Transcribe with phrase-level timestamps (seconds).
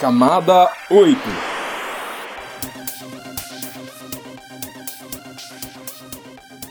[0.00, 1.18] Camada 8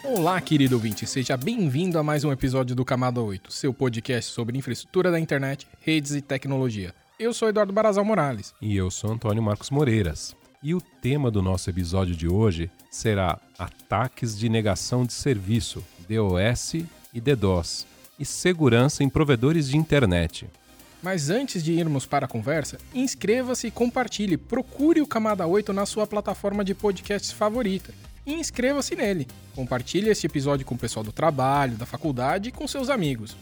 [0.03, 4.55] Olá, querido ouvinte, seja bem-vindo a mais um episódio do Camada 8, seu podcast sobre
[4.59, 6.93] infraestrutura da internet, redes e tecnologia.
[7.19, 8.53] Eu sou Eduardo Barazal Morales.
[8.61, 10.35] E eu sou Antônio Marcos Moreiras.
[10.61, 16.75] E o tema do nosso episódio de hoje será Ataques de Negação de Serviço, DOS
[17.11, 17.87] e DDoS,
[18.19, 20.47] e Segurança em Provedores de Internet.
[21.05, 24.37] Mas antes de irmos para a conversa, inscreva-se e compartilhe.
[24.37, 27.93] Procure o Camada 8 na sua plataforma de podcasts favorita
[28.25, 29.27] e inscreva-se nele.
[29.53, 33.37] Compartilhe este episódio com o pessoal do trabalho, da faculdade e com seus amigos.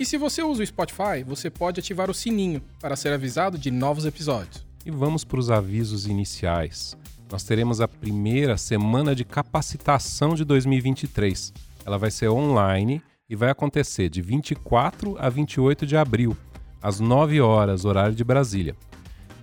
[0.00, 3.70] E se você usa o Spotify, você pode ativar o sininho para ser avisado de
[3.70, 4.66] novos episódios.
[4.84, 6.96] E vamos para os avisos iniciais.
[7.30, 11.52] Nós teremos a primeira semana de capacitação de 2023.
[11.84, 13.00] Ela vai ser online
[13.30, 16.36] e vai acontecer de 24 a 28 de abril
[16.86, 18.76] às 9 horas, horário de Brasília.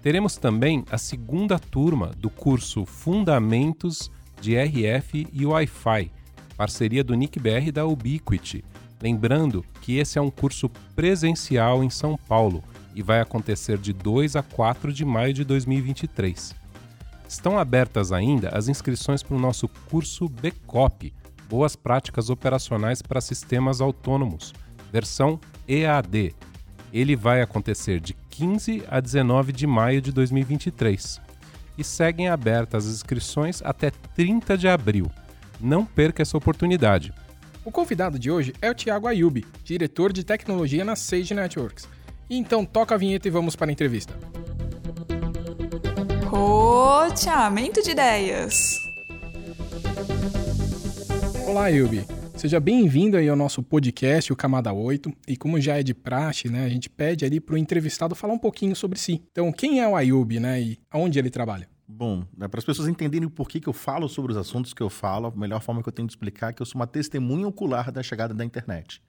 [0.02, 6.10] Teremos também a segunda turma do curso Fundamentos de RF e Wi-Fi,
[6.56, 8.64] parceria do NICBR e da Ubiquiti.
[9.02, 12.64] Lembrando que esse é um curso presencial em São Paulo
[12.96, 16.56] e vai acontecer de 2 a 4 de maio de 2023.
[17.28, 21.14] Estão abertas ainda as inscrições para o nosso curso BCOP,
[21.50, 24.54] Boas Práticas Operacionais para Sistemas Autônomos,
[24.94, 26.34] versão EAD,
[26.94, 31.20] ele vai acontecer de 15 a 19 de maio de 2023
[31.76, 35.12] e seguem abertas as inscrições até 30 de abril.
[35.60, 37.12] Não perca essa oportunidade.
[37.66, 41.90] O convidado de hoje é o Thiago Ayubi, diretor de tecnologia na Sage Networks.
[42.30, 44.14] Então toca a vinheta e vamos para a entrevista.
[46.28, 48.80] Roteamento de ideias.
[51.48, 52.06] Olá, Ayubi.
[52.36, 55.14] Seja bem-vindo aí ao nosso podcast, o Camada 8.
[55.28, 58.34] E como já é de praxe, né, a gente pede ali para o entrevistado falar
[58.34, 59.24] um pouquinho sobre si.
[59.32, 61.70] Então, quem é o Ayub, né, e aonde ele trabalha?
[61.88, 64.82] Bom, né, para as pessoas entenderem por que, que eu falo sobre os assuntos que
[64.82, 66.88] eu falo, a melhor forma que eu tenho de explicar é que eu sou uma
[66.88, 69.02] testemunha ocular da chegada da internet.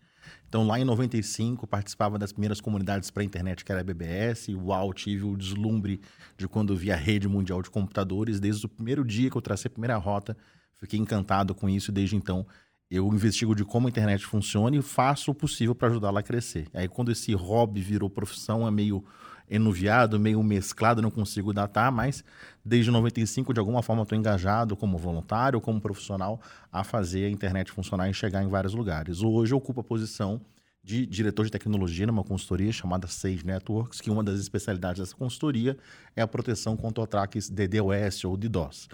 [0.48, 4.48] Então, lá em 95, participava das primeiras comunidades para a internet, que era a BBS.
[4.54, 6.00] Uau, tive o deslumbre
[6.36, 8.38] de quando vi a rede mundial de computadores.
[8.38, 10.36] Desde o primeiro dia que eu tracei a primeira rota,
[10.78, 12.46] fiquei encantado com isso desde então
[12.94, 16.68] eu investigo de como a internet funciona e faço o possível para ajudá-la a crescer.
[16.72, 19.04] Aí quando esse hobby virou profissão, é meio
[19.50, 22.24] enuviado, meio mesclado, não consigo datar, mas
[22.64, 26.40] desde 95, de alguma forma, estou engajado como voluntário, como profissional,
[26.72, 29.22] a fazer a internet funcionar e chegar em vários lugares.
[29.22, 30.40] Hoje eu ocupo a posição
[30.82, 35.76] de diretor de tecnologia numa consultoria chamada Sage Networks, que uma das especialidades dessa consultoria
[36.14, 38.88] é a proteção contra ataques DDoS ou DDoS.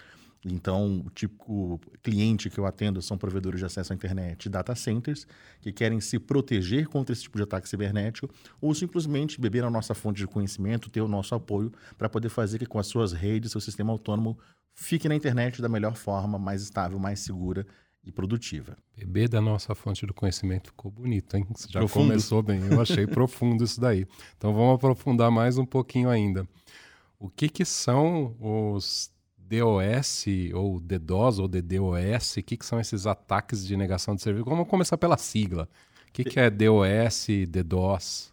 [0.45, 5.27] Então, o típico cliente que eu atendo são provedores de acesso à internet, data centers,
[5.61, 9.95] que querem se proteger contra esse tipo de ataque cibernético ou simplesmente beber a nossa
[9.95, 13.53] fonte de conhecimento, ter o nosso apoio para poder fazer que com as suas redes,
[13.53, 14.39] seu sistema autônomo
[14.75, 17.67] fique na internet da melhor forma, mais estável, mais segura
[18.03, 18.79] e produtiva.
[18.97, 21.47] Beber da nossa fonte de conhecimento ficou bonito, hein?
[21.55, 22.09] Você já profundo.
[22.09, 24.07] começou bem, eu achei profundo isso daí.
[24.39, 26.49] Então vamos aprofundar mais um pouquinho ainda.
[27.19, 29.11] O que, que são os
[29.51, 34.45] DOS ou DDoS ou DDoS, o que, que são esses ataques de negação de serviço?
[34.45, 35.69] Vamos começar pela sigla.
[36.09, 38.33] O que, que é DOS, DDoS?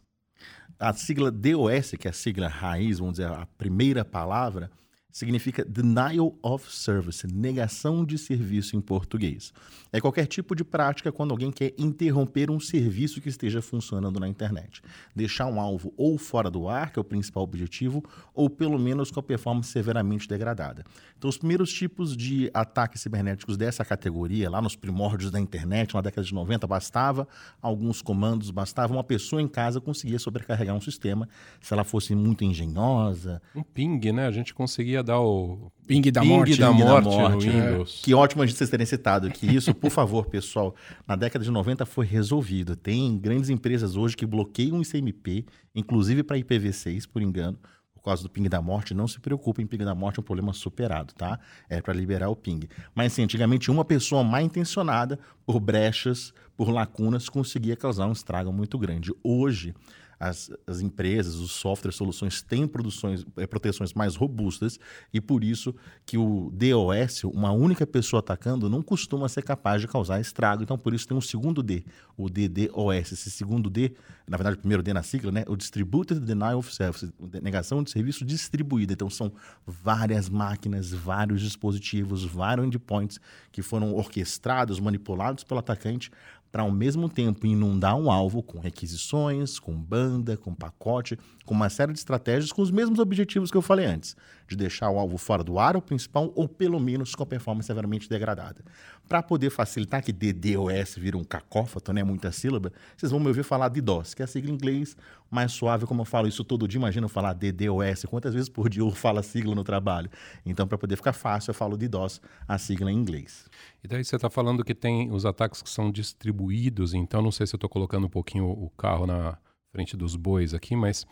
[0.79, 4.69] A sigla DOS, que é a sigla raiz, vamos dizer, a primeira palavra,
[5.17, 9.51] significa denial of service, negação de serviço em português.
[9.91, 14.27] É qualquer tipo de prática quando alguém quer interromper um serviço que esteja funcionando na
[14.27, 14.79] internet.
[15.15, 19.09] Deixar um alvo ou fora do ar, que é o principal objetivo, ou pelo menos
[19.09, 20.85] com a performance severamente degradada.
[21.17, 26.01] Então, os primeiros tipos de ataques cibernéticos dessa categoria, lá nos primórdios da internet, na
[26.01, 27.27] década de 90, bastava
[27.59, 31.27] alguns comandos, bastava uma pessoa em casa conseguir sobrecarregar um sistema,
[31.59, 33.41] se ela fosse muito engenhosa.
[33.55, 34.27] Um ping, né?
[34.27, 37.53] A gente conseguia dar o ping da ping morte, da ping morte, da morte no
[37.53, 37.71] é.
[37.71, 38.01] Windows.
[38.03, 40.75] Que ótimo a gente vocês terem citado que isso, por favor, pessoal,
[41.07, 42.75] na década de 90 foi resolvido.
[42.75, 47.57] Tem grandes empresas hoje que bloqueiam o ICMP, inclusive para IPv6, por engano,
[47.93, 48.93] por causa do ping da morte.
[48.93, 51.39] Não se preocupem, ping da morte é um problema superado, tá?
[51.69, 52.67] É para liberar o ping.
[52.93, 58.51] Mas, sim, antigamente, uma pessoa mal intencionada, por brechas, por lacunas, conseguia causar um estrago
[58.51, 59.13] muito grande.
[59.23, 59.73] Hoje,
[60.19, 64.79] as, as empresas, os softwares, soluções têm produções, é, proteções mais robustas
[65.13, 65.75] e por isso
[66.05, 70.63] que o DOS, uma única pessoa atacando, não costuma ser capaz de causar estrago.
[70.63, 71.83] Então, por isso tem um segundo D,
[72.15, 73.11] o DDoS.
[73.11, 73.93] Esse segundo D,
[74.27, 75.43] na verdade, o primeiro D na sigla, né?
[75.47, 78.93] O Distributed Denial of Service, negação de serviço distribuída.
[78.93, 79.31] Então, são
[79.65, 83.19] várias máquinas, vários dispositivos, vários endpoints
[83.51, 86.11] que foram orquestrados, manipulados pelo atacante
[86.51, 91.69] para ao mesmo tempo inundar um alvo com requisições, com banda, com pacote, com uma
[91.69, 94.15] série de estratégias com os mesmos objetivos que eu falei antes,
[94.47, 97.67] de deixar o alvo fora do ar, o principal, ou pelo menos com a performance
[97.67, 98.63] severamente degradada.
[99.07, 103.43] Para poder facilitar que DDoS vira um cacófato, né, muita sílaba, vocês vão me ouvir
[103.43, 104.95] falar de DOS, que é a sigla em inglês
[105.29, 108.69] mais suave, como eu falo isso todo dia, imagina eu falar DDoS, quantas vezes por
[108.69, 110.09] dia eu falo a sigla no trabalho.
[110.45, 113.49] Então, para poder ficar fácil, eu falo de DOS, a sigla em inglês.
[113.83, 117.45] E daí você está falando que tem os ataques que são distribuídos, então não sei
[117.45, 119.37] se eu estou colocando um pouquinho o carro na
[119.71, 121.05] frente dos bois aqui, mas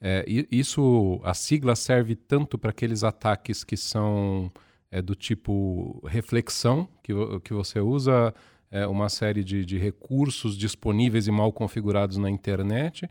[0.00, 4.50] é, isso, a sigla serve tanto para aqueles ataques que são
[4.90, 7.12] é, do tipo reflexão, que,
[7.44, 8.34] que você usa
[8.70, 13.08] é, uma série de, de recursos disponíveis e mal configurados na internet,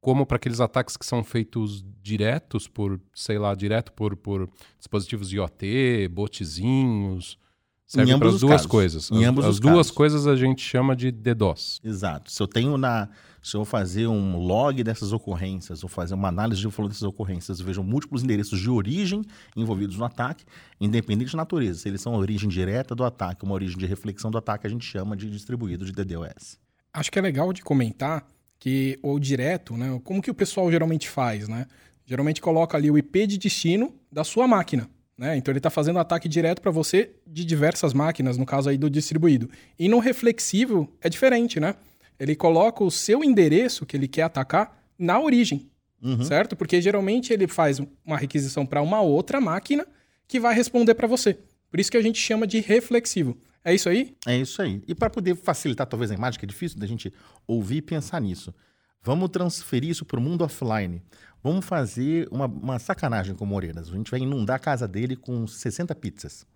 [0.00, 4.48] como para aqueles ataques que são feitos diretos por, sei lá, direto por, por
[4.78, 7.38] dispositivos IoT, botzinhos,
[7.86, 8.66] Serve para as duas casos.
[8.66, 9.10] coisas.
[9.12, 9.90] Em as, ambos as os duas casos.
[9.92, 11.80] coisas a gente chama de DDoS.
[11.84, 12.30] Exato.
[12.30, 13.08] Se eu tenho na.
[13.40, 17.60] Se eu fazer um log dessas ocorrências, ou fazer uma análise de flow dessas ocorrências,
[17.60, 19.22] eu vejo múltiplos endereços de origem
[19.54, 20.44] envolvidos no ataque,
[20.80, 21.78] independente de natureza.
[21.78, 24.70] Se eles são a origem direta do ataque, uma origem de reflexão do ataque, a
[24.70, 26.58] gente chama de distribuído de DDoS.
[26.92, 28.26] Acho que é legal de comentar
[28.58, 30.00] que o direto, né?
[30.02, 31.66] Como que o pessoal geralmente faz, né?
[32.04, 34.90] Geralmente coloca ali o IP de destino da sua máquina.
[35.18, 35.36] Né?
[35.36, 38.90] Então ele está fazendo ataque direto para você de diversas máquinas, no caso aí do
[38.90, 39.48] distribuído.
[39.78, 41.74] E no reflexivo é diferente, né?
[42.18, 45.70] Ele coloca o seu endereço que ele quer atacar na origem,
[46.02, 46.22] Uhum.
[46.22, 46.54] certo?
[46.54, 49.86] Porque geralmente ele faz uma requisição para uma outra máquina
[50.28, 51.38] que vai responder para você.
[51.70, 53.36] Por isso que a gente chama de reflexivo.
[53.64, 54.14] É isso aí?
[54.26, 54.82] É isso aí.
[54.86, 57.12] E para poder facilitar talvez a imagem, que é difícil da gente
[57.46, 58.54] ouvir e pensar nisso,
[59.02, 61.02] vamos transferir isso para o mundo offline.
[61.42, 63.88] Vamos fazer uma, uma sacanagem com o Moreiras.
[63.88, 66.46] A gente vai inundar a casa dele com 60 pizzas.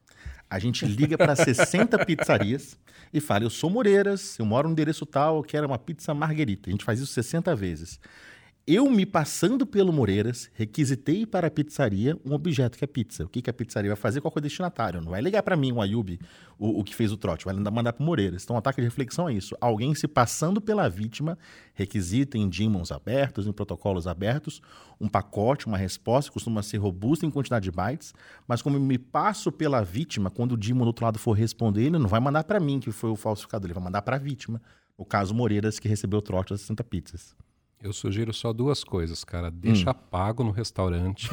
[0.48, 2.76] A gente liga para 60 pizzarias
[3.12, 6.68] e fala: Eu sou Moreiras, eu moro no endereço tal, eu quero uma pizza marguerita.
[6.68, 8.00] A gente faz isso 60 vezes.
[8.66, 13.24] Eu, me passando pelo Moreiras, requisitei para a pizzaria um objeto que é pizza.
[13.24, 14.20] O que, que a pizzaria vai fazer?
[14.20, 15.00] Qual é o destinatário?
[15.00, 16.20] Não vai ligar para mim, o Ayub,
[16.58, 18.44] o, o que fez o trote, vai mandar para o Moreiras.
[18.44, 19.56] Então, o ataque de reflexão é isso.
[19.60, 21.36] Alguém se passando pela vítima,
[21.74, 24.60] requisita em daemons abertos, em protocolos abertos,
[25.00, 28.14] um pacote, uma resposta, costuma ser robusta em quantidade de bytes,
[28.46, 31.86] mas como eu me passo pela vítima, quando o daemon do outro lado for responder,
[31.86, 34.18] ele não vai mandar para mim, que foi o falsificador, ele vai mandar para a
[34.18, 34.60] vítima.
[34.96, 37.34] No caso, Moreiras, que recebeu o trote das 60 pizzas.
[37.82, 39.50] Eu sugiro só duas coisas, cara.
[39.50, 41.30] Deixa pago no restaurante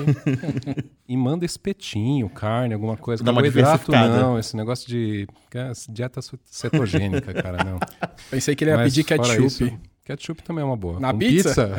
[1.08, 3.22] e manda espetinho, carne, alguma coisa.
[3.22, 4.40] Dá uma Carboidrato, não.
[4.40, 7.80] Esse negócio de cara, dieta cetogênica, cara, não.
[8.32, 9.46] Pensei que ele ia Mas pedir ketchup.
[9.46, 11.00] isso, ketchup também é uma boa.
[11.02, 11.70] Na Com pizza?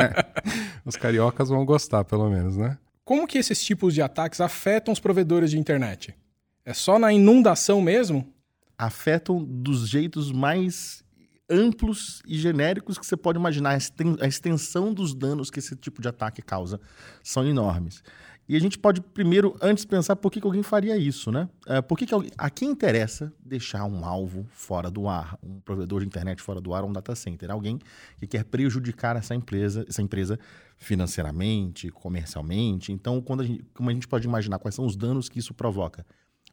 [0.84, 2.76] Os cariocas vão gostar, pelo menos, né?
[3.04, 6.14] Como que esses tipos de ataques afetam os provedores de internet?
[6.62, 8.34] É só na inundação mesmo?
[8.78, 11.02] afetam dos jeitos mais
[11.48, 13.78] amplos e genéricos que você pode imaginar.
[14.20, 16.80] A extensão dos danos que esse tipo de ataque causa
[17.22, 18.02] são enormes.
[18.48, 21.50] E a gente pode primeiro, antes, pensar por que, que alguém faria isso, né?
[21.66, 25.60] Eh, por que, que alguém, a quem interessa deixar um alvo fora do ar, um
[25.60, 27.50] provedor de internet fora do ar, um data center?
[27.50, 27.78] Alguém
[28.16, 30.38] que quer prejudicar essa empresa, essa empresa
[30.78, 32.90] financeiramente, comercialmente.
[32.90, 35.52] Então, quando a gente, como a gente pode imaginar quais são os danos que isso
[35.52, 36.06] provoca?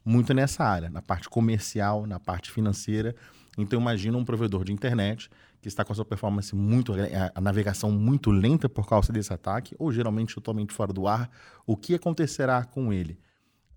[0.06, 3.14] muito nessa área, na parte comercial, na parte financeira.
[3.56, 5.30] Então imagina um provedor de internet
[5.60, 9.32] que está com a sua performance muito, a a navegação muito lenta por causa desse
[9.32, 11.30] ataque, ou geralmente totalmente fora do ar.
[11.66, 13.18] O que acontecerá com ele?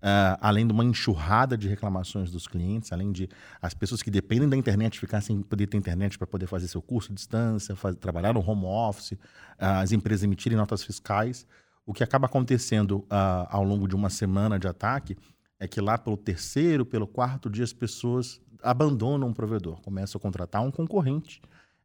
[0.02, 3.28] Ah, além de uma enxurrada de reclamações dos clientes, além de
[3.60, 6.80] as pessoas que dependem da internet ficar sem poder ter internet para poder fazer seu
[6.80, 9.18] curso à distância, faz- trabalhar no home office,
[9.58, 11.46] ah, as empresas emitirem notas fiscais.
[11.84, 15.16] O que acaba acontecendo ah, ao longo de uma semana de ataque
[15.58, 20.22] é que lá pelo terceiro, pelo quarto dia, as pessoas abandonam o provedor, começam a
[20.22, 21.40] contratar um concorrente,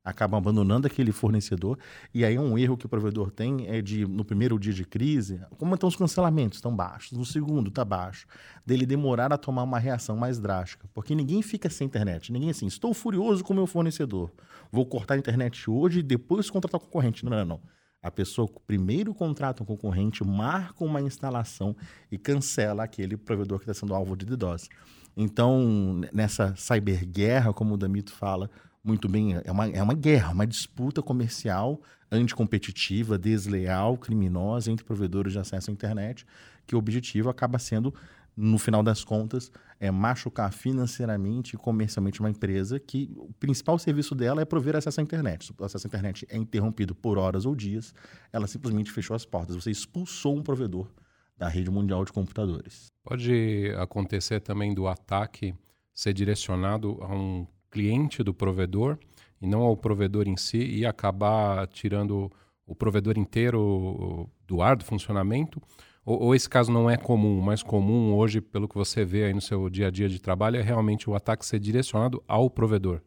[0.06, 1.80] acabam abandonando aquele fornecedor,
[2.14, 5.42] e aí um erro que o provedor tem é de, no primeiro dia de crise,
[5.58, 6.60] como estão os cancelamentos?
[6.60, 7.18] Estão baixos.
[7.18, 8.28] No segundo, está baixo.
[8.64, 12.32] Dele demorar a tomar uma reação mais drástica, porque ninguém fica sem internet.
[12.32, 14.32] Ninguém assim, estou furioso com o meu fornecedor,
[14.72, 17.26] vou cortar a internet hoje e depois contratar o concorrente.
[17.26, 17.62] Não, não, não.
[18.06, 21.76] A pessoa primeiro contrata um concorrente, marca uma instalação
[22.12, 24.70] e cancela aquele provedor que está sendo alvo de DDoS.
[25.16, 28.50] Então, nessa cyberguerra, como o Damito fala
[28.84, 31.82] muito bem, é uma, é uma guerra, uma disputa comercial
[32.12, 36.26] anticompetitiva, desleal, criminosa entre provedores de acesso à internet,
[36.68, 37.94] que o objetivo acaba sendo,
[38.38, 44.14] no final das contas, é machucar financeiramente e comercialmente uma empresa que o principal serviço
[44.14, 45.46] dela é prover acesso à internet.
[45.46, 47.94] Se o acesso à internet é interrompido por horas ou dias,
[48.32, 49.56] ela simplesmente fechou as portas.
[49.56, 50.92] Você expulsou um provedor
[51.38, 52.95] da rede mundial de computadores.
[53.06, 55.54] Pode acontecer também do ataque
[55.94, 58.98] ser direcionado a um cliente do provedor
[59.40, 62.32] e não ao provedor em si e acabar tirando
[62.66, 65.62] o provedor inteiro do ar, do funcionamento?
[66.04, 67.38] Ou, ou, esse caso não é comum?
[67.38, 70.20] O mais comum hoje, pelo que você vê aí no seu dia a dia de
[70.20, 73.02] trabalho, é realmente o ataque ser direcionado ao provedor?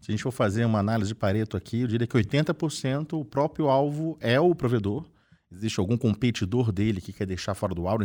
[0.00, 3.24] Se a gente for fazer uma análise de Pareto aqui, eu diria que 80% o
[3.24, 5.04] próprio alvo é o provedor
[5.52, 7.98] Existe algum competidor dele que quer deixar fora do ar,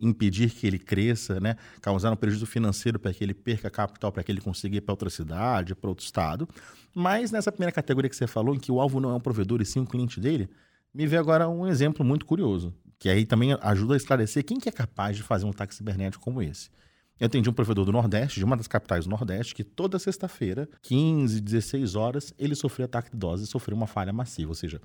[0.00, 1.56] impedir que ele cresça, né?
[1.80, 4.92] causar um prejuízo financeiro para que ele perca capital, para que ele consiga ir para
[4.92, 6.48] outra cidade, para outro estado.
[6.94, 9.60] Mas nessa primeira categoria que você falou, em que o alvo não é um provedor
[9.62, 10.48] e sim um cliente dele,
[10.92, 14.68] me vê agora um exemplo muito curioso, que aí também ajuda a esclarecer quem que
[14.68, 16.70] é capaz de fazer um ataque cibernético como esse.
[17.20, 20.68] Eu atendi um provedor do Nordeste, de uma das capitais do Nordeste, que toda sexta-feira,
[20.82, 24.50] 15, 16 horas, ele sofreu ataque de dose e sofreu uma falha massiva.
[24.50, 24.80] Ou seja,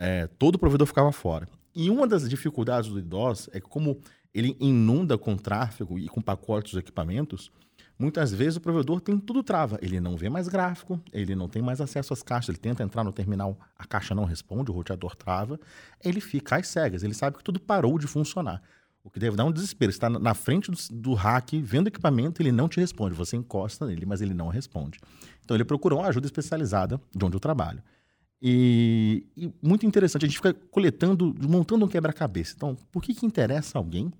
[0.00, 1.46] é, todo provedor ficava fora.
[1.74, 4.00] E uma das dificuldades do DDoS é que, como
[4.34, 7.52] ele inunda com tráfego e com pacotes de equipamentos,
[7.98, 9.78] muitas vezes o provedor tem tudo trava.
[9.82, 13.04] Ele não vê mais gráfico, ele não tem mais acesso às caixas, ele tenta entrar
[13.04, 15.60] no terminal, a caixa não responde, o roteador trava,
[16.02, 18.62] ele fica às cegas, ele sabe que tudo parou de funcionar.
[19.04, 19.90] O que deve dar um desespero.
[19.90, 23.14] Você está na frente do, do hack, vendo equipamento, ele não te responde.
[23.14, 24.98] Você encosta nele, mas ele não responde.
[25.42, 27.82] Então ele procurou uma ajuda especializada de onde eu trabalho.
[28.42, 32.54] E, e, muito interessante, a gente fica coletando, montando um quebra-cabeça.
[32.56, 34.12] Então, por que, que interessa alguém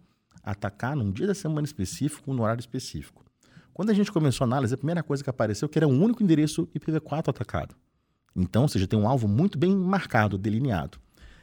[0.43, 3.25] atacar num dia da semana específico, num horário específico?
[3.73, 6.23] Quando a gente começou a análise, a primeira coisa que apareceu que era um único
[6.23, 7.75] endereço IPv4 atacado.
[8.37, 10.99] Então, ou seja, tem um alvo muito bem marcado, delineado.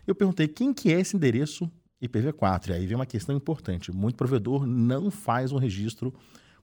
[0.06, 1.70] Eu perguntei quem que é esse endereço
[2.02, 2.70] IPv4.
[2.70, 3.92] E aí vem uma questão importante.
[3.92, 6.14] Muito provedor não faz um registro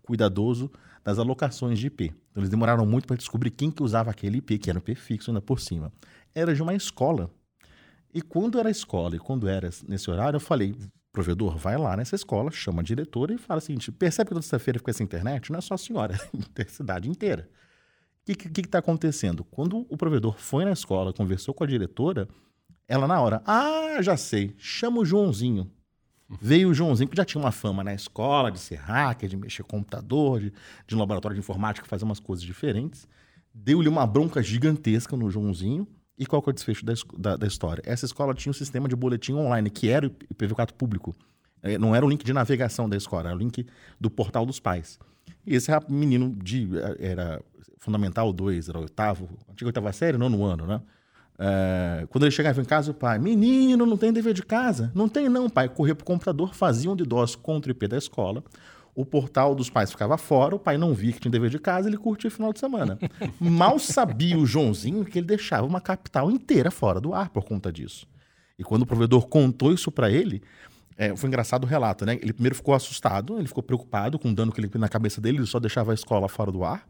[0.04, 0.70] cuidadoso
[1.02, 2.04] das alocações de IP.
[2.30, 4.94] Então, eles demoraram muito para descobrir quem que usava aquele IP, que era um IP
[4.94, 5.92] fixo ainda por cima.
[6.34, 7.30] Era de uma escola.
[8.12, 10.74] E quando era escola e quando era nesse horário, eu falei,
[11.12, 14.42] provedor, vai lá nessa escola, chama a diretora e fala o seguinte, percebe que toda
[14.42, 15.50] sexta-feira fica essa internet?
[15.50, 16.18] Não é só a senhora,
[16.56, 17.48] é a cidade inteira.
[18.26, 19.44] O que está acontecendo?
[19.44, 22.26] Quando o provedor foi na escola, conversou com a diretora,
[22.88, 25.70] ela na hora, ah, já sei, chama o Joãozinho.
[26.28, 29.62] Veio o Joãozinho, que já tinha uma fama na escola de ser hacker, de mexer
[29.62, 30.52] com computador, de,
[30.86, 33.06] de um laboratório de informática, fazer umas coisas diferentes.
[33.52, 35.86] Deu-lhe uma bronca gigantesca no Joãozinho.
[36.16, 37.82] E qual que é o desfecho da, da, da, história?
[37.84, 41.14] Essa escola tinha um sistema de boletim online, que era o IPv4 público.
[41.60, 43.66] É, não era o link de navegação da escola, era o link
[44.00, 44.98] do portal dos pais.
[45.44, 47.42] E esse menino de, era
[47.78, 50.80] Fundamental 2, era oitavo, antiga oitava série, nono ano, né?
[51.38, 54.92] É, quando ele chegava em casa, o pai, menino, não tem dever de casa?
[54.94, 55.68] Não tem não, pai.
[55.68, 58.42] Corria pro computador, fazia um DDoS contra o IP da escola.
[58.94, 61.88] O portal dos pais ficava fora, o pai não via que tinha dever de casa,
[61.88, 62.96] ele curtia o final de semana.
[63.40, 67.72] Mal sabia o Joãozinho que ele deixava uma capital inteira fora do ar por conta
[67.72, 68.06] disso.
[68.56, 70.40] E quando o provedor contou isso para ele,
[70.96, 72.14] é, foi engraçado o relato, né?
[72.22, 75.38] Ele primeiro ficou assustado, ele ficou preocupado com o dano que ele na cabeça dele,
[75.38, 76.86] ele só deixava a escola fora do ar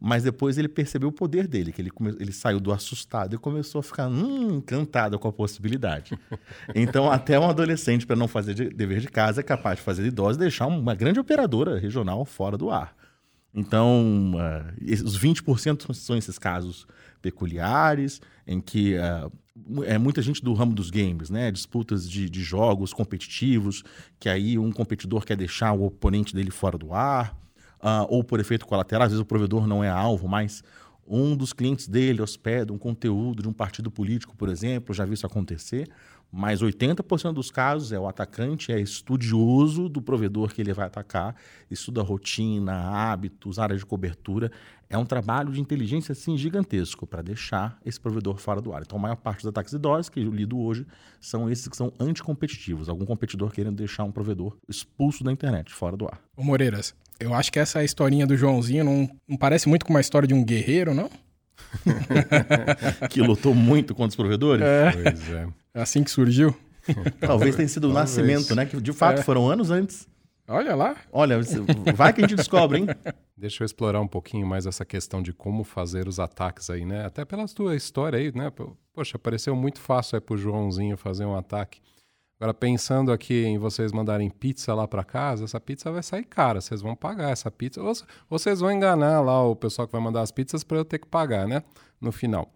[0.00, 2.16] mas depois ele percebeu o poder dele, que ele, come...
[2.18, 6.18] ele saiu do assustado e começou a ficar hum, encantado com a possibilidade.
[6.74, 8.70] então, até um adolescente, para não fazer de...
[8.70, 12.24] dever de casa, é capaz de fazer de dose e deixar uma grande operadora regional
[12.24, 12.96] fora do ar.
[13.52, 16.86] Então, uh, os 20% são esses casos
[17.20, 21.50] peculiares, em que uh, é muita gente do ramo dos games, né?
[21.50, 23.82] Disputas de, de jogos competitivos,
[24.18, 27.36] que aí um competidor quer deixar o oponente dele fora do ar
[27.82, 30.62] uh, ou por efeito colateral, às vezes o provedor não é alvo, mas
[31.06, 35.14] um dos clientes dele hospeda um conteúdo de um partido político, por exemplo, já vi
[35.14, 35.90] isso acontecer,
[36.32, 41.34] mas 80% dos casos é o atacante é estudioso do provedor que ele vai atacar,
[41.68, 44.52] estuda rotina, hábitos, áreas de cobertura.
[44.88, 48.82] É um trabalho de inteligência assim gigantesco para deixar esse provedor fora do ar.
[48.82, 50.86] Então, a maior parte dos ataques idosos que eu lido hoje
[51.20, 55.96] são esses que são anticompetitivos, algum competidor querendo deixar um provedor expulso da internet, fora
[55.96, 56.20] do ar.
[56.36, 60.00] Ô Moreiras, eu acho que essa historinha do Joãozinho não, não parece muito com uma
[60.00, 61.10] história de um guerreiro, não?
[63.10, 64.64] que lutou muito contra os provedores?
[64.64, 64.90] É.
[64.90, 65.48] Pois é.
[65.74, 66.56] é assim que surgiu?
[67.20, 68.66] Talvez tenha sido o nascimento, né?
[68.66, 69.22] Que de fato é.
[69.22, 70.08] foram anos antes.
[70.48, 70.96] Olha lá.
[71.12, 71.38] Olha,
[71.94, 72.86] vai que a gente descobre, hein?
[73.36, 77.06] Deixa eu explorar um pouquinho mais essa questão de como fazer os ataques aí, né?
[77.06, 78.52] Até pela tua história aí, né?
[78.92, 81.80] Poxa, pareceu muito fácil aí pro Joãozinho fazer um ataque.
[82.40, 86.62] Agora, pensando aqui em vocês mandarem pizza lá para casa, essa pizza vai sair cara,
[86.62, 87.82] vocês vão pagar essa pizza.
[87.82, 87.92] Ou
[88.30, 91.06] vocês vão enganar lá o pessoal que vai mandar as pizzas para eu ter que
[91.06, 91.62] pagar, né?
[92.00, 92.50] No final.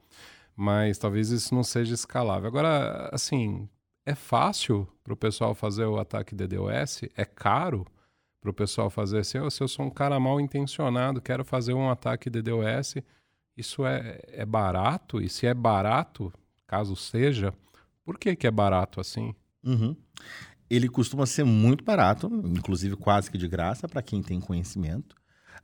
[0.56, 2.48] Mas talvez isso não seja escalável.
[2.48, 3.68] Agora, assim,
[4.06, 7.02] é fácil para o pessoal fazer o ataque DDoS?
[7.14, 7.86] É caro
[8.40, 9.22] para o pessoal fazer?
[9.22, 12.94] Se eu, se eu sou um cara mal intencionado, quero fazer um ataque DDoS,
[13.54, 15.20] isso é, é barato?
[15.20, 16.32] E se é barato,
[16.66, 17.52] caso seja,
[18.02, 19.34] por que, que é barato assim?
[19.64, 19.96] Uhum.
[20.68, 25.14] Ele costuma ser muito barato, inclusive quase que de graça para quem tem conhecimento.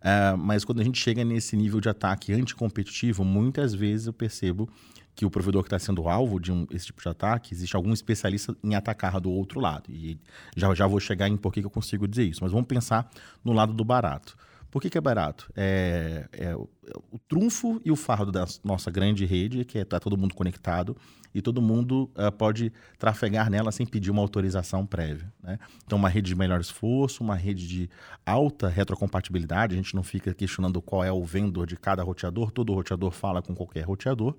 [0.00, 4.69] Uh, mas quando a gente chega nesse nível de ataque anticompetitivo, muitas vezes eu percebo
[5.14, 7.92] que o provedor que está sendo alvo de um, esse tipo de ataque, existe algum
[7.92, 9.90] especialista em atacar do outro lado.
[9.90, 10.19] E
[10.57, 12.42] já, já vou chegar em por que, que eu consigo dizer isso.
[12.42, 13.11] Mas vamos pensar
[13.45, 14.37] no lado do barato.
[14.71, 15.50] Por que, que é barato?
[15.54, 19.97] É, é o, é o, trunfo e o fardo da nossa grande rede, que está
[19.97, 20.97] é, todo mundo conectado
[21.34, 25.32] e todo mundo uh, pode trafegar nela sem pedir uma autorização prévia.
[25.42, 25.58] Né?
[25.84, 27.90] Então, uma rede de melhor esforço, uma rede de
[28.25, 32.75] alta retrocompatibilidade, a gente não fica questionando qual é o vendor de cada roteador, todo
[32.75, 34.34] roteador fala com qualquer roteador.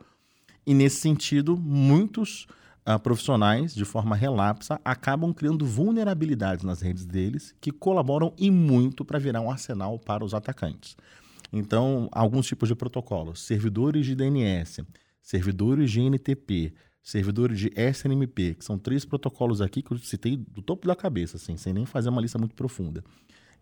[0.65, 2.45] E nesse sentido, muitos
[2.87, 9.03] uh, profissionais, de forma relapsa, acabam criando vulnerabilidades nas redes deles que colaboram e muito
[9.03, 10.95] para virar um arsenal para os atacantes.
[11.51, 14.85] Então, alguns tipos de protocolos: servidores de DNS,
[15.21, 16.73] servidores de NTP,
[17.03, 21.37] servidores de SNMP, que são três protocolos aqui que eu citei do topo da cabeça,
[21.37, 23.03] assim, sem nem fazer uma lista muito profunda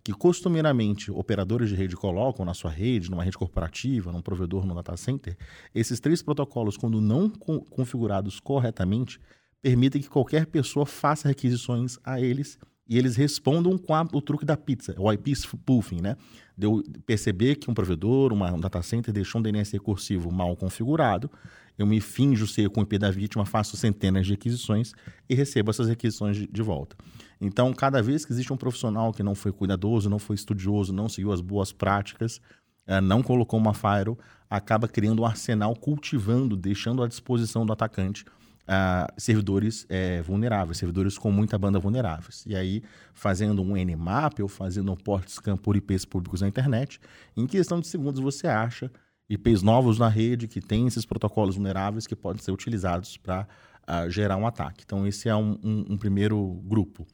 [0.04, 4.75] que costumeiramente operadores de rede colocam na sua rede, numa rede corporativa, num provedor, num
[4.75, 5.38] data center,
[5.74, 9.20] esses três protocolos, quando não co configurados corretamente,
[9.62, 14.46] permitem que qualquer pessoa faça requisições a eles e eles respondam com a, o truque
[14.46, 16.16] da pizza, o IP spoofing, né?
[16.60, 20.58] De eu perceber que um provedor, uma, um data center deixou um DNS recursivo mal
[20.58, 21.32] configurado,
[21.78, 24.92] eu me finjo ser com o IP da vítima, faço centenas de requisições
[25.30, 26.98] e recebo essas requisições de, de volta.
[27.39, 31.08] Então, cada vez que existe um profissional que não foi cuidadoso, não foi estudioso, não
[31.08, 32.42] seguiu as boas práticas,
[32.86, 38.25] eh, não colocou uma firewall, acaba criando um arsenal, cultivando, deixando à disposição do atacante
[38.69, 42.43] uh, servidores é, vulneráveis, servidores com muita banda vulneráveis.
[42.45, 42.83] E aí,
[43.13, 46.99] fazendo um Nmap ou fazendo um port scan por IPs públicos na internet,
[47.35, 48.91] em questão de segundos você acha
[49.27, 53.47] IPs novos na rede que têm esses protocolos vulneráveis que podem ser utilizados para
[53.88, 54.83] uh, gerar um ataque.
[54.85, 57.07] Então, esse é um, um, um primeiro grupo.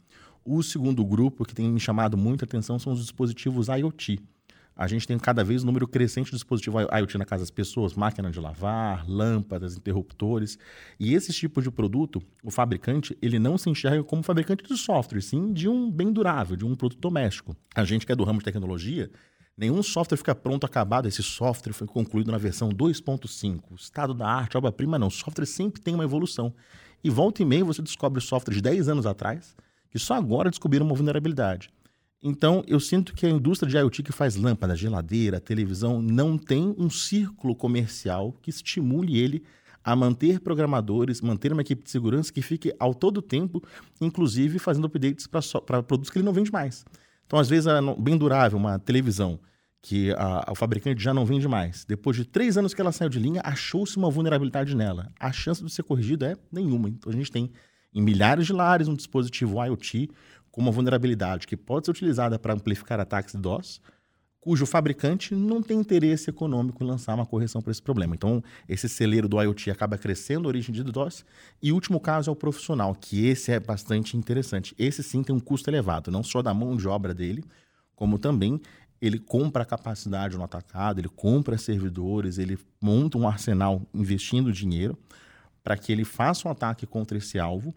[0.43, 4.19] O segundo grupo que tem me chamado muita atenção são os dispositivos IoT.
[4.75, 7.93] A gente tem cada vez um número crescente de dispositivos IoT na casa das pessoas,
[7.93, 10.59] máquina de lavar, lâmpadas, interruptores.
[10.99, 15.21] E esse tipo de produto, o fabricante, ele não se enxerga como fabricante de software,
[15.21, 17.55] sim de um bem durável, de um produto doméstico.
[17.73, 19.09] A gente que é do ramo de tecnologia,
[19.57, 21.07] nenhum software fica pronto, acabado.
[21.07, 23.75] Esse software foi concluído na versão 2.5.
[23.77, 25.07] Estado da arte, obra-prima, não.
[25.07, 26.53] O software sempre tem uma evolução.
[27.01, 29.55] E volta e meia você descobre software de 10 anos atrás
[29.95, 31.69] que só agora descobriram uma vulnerabilidade.
[32.27, 36.73] Então, eu sinto que a indústria de IoT que faz lâmpada, geladeira, televisão, não tem
[36.75, 39.43] um círculo comercial que estimule ele
[39.83, 43.61] a manter programadores, manter uma equipe de segurança que fique ao todo tempo,
[44.01, 46.83] inclusive fazendo updates para produtos que ele não vende mais.
[47.27, 49.39] Então, às vezes, é bem durável, uma televisão
[49.79, 51.85] que a, o fabricante já não vende mais.
[51.85, 55.11] Depois de três anos que ela saiu de linha, achou-se uma vulnerabilidade nela.
[55.19, 56.89] A chance de ser corrigida é nenhuma.
[56.89, 57.51] Então, a gente tem
[57.95, 60.09] em milhares de lares um dispositivo IoT
[60.55, 63.81] com uma vulnerabilidade que pode ser utilizada para amplificar ataques de DOS,
[64.39, 68.15] cujo fabricante não tem interesse econômico em lançar uma correção para esse problema.
[68.15, 71.25] Então, esse celeiro do IoT acaba crescendo a origem de DOS.
[71.61, 74.73] E o último caso é o profissional, que esse é bastante interessante.
[74.79, 77.43] Esse sim tem um custo elevado, não só da mão de obra dele,
[77.93, 78.61] como também
[79.01, 84.97] ele compra capacidade no atacado, ele compra servidores, ele monta um arsenal investindo dinheiro
[85.61, 87.75] para que ele faça um ataque contra esse alvo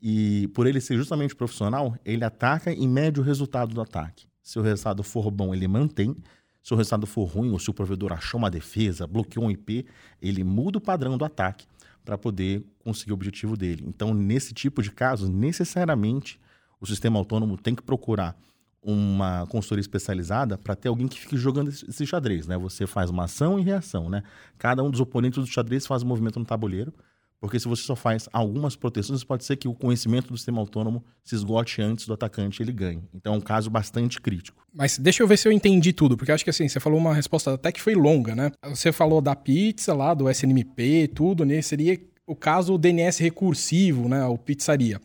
[0.00, 4.26] e por ele ser justamente profissional, ele ataca e mede o resultado do ataque.
[4.42, 6.16] Se o resultado for bom, ele mantém.
[6.62, 9.86] Se o resultado for ruim, ou se o provedor achou uma defesa, bloqueou um IP,
[10.20, 11.66] ele muda o padrão do ataque
[12.04, 13.84] para poder conseguir o objetivo dele.
[13.86, 16.40] Então, nesse tipo de caso, necessariamente
[16.80, 18.36] o sistema autônomo tem que procurar
[18.82, 22.56] uma consultoria especializada para ter alguém que fique jogando esse xadrez, né?
[22.56, 24.22] Você faz uma ação e reação, né?
[24.56, 26.94] Cada um dos oponentes do xadrez faz um movimento no tabuleiro
[27.40, 31.04] porque se você só faz algumas proteções, pode ser que o conhecimento do sistema autônomo
[31.22, 33.02] se esgote antes do atacante ele ganhe.
[33.14, 34.66] Então é um caso bastante crítico.
[34.72, 37.14] Mas deixa eu ver se eu entendi tudo, porque acho que assim, você falou uma
[37.14, 38.50] resposta até que foi longa, né?
[38.64, 41.60] Você falou da pizza lá, do SNMP, tudo, né?
[41.62, 44.24] Seria o caso DNS recursivo, né?
[44.24, 45.00] O pizzaria.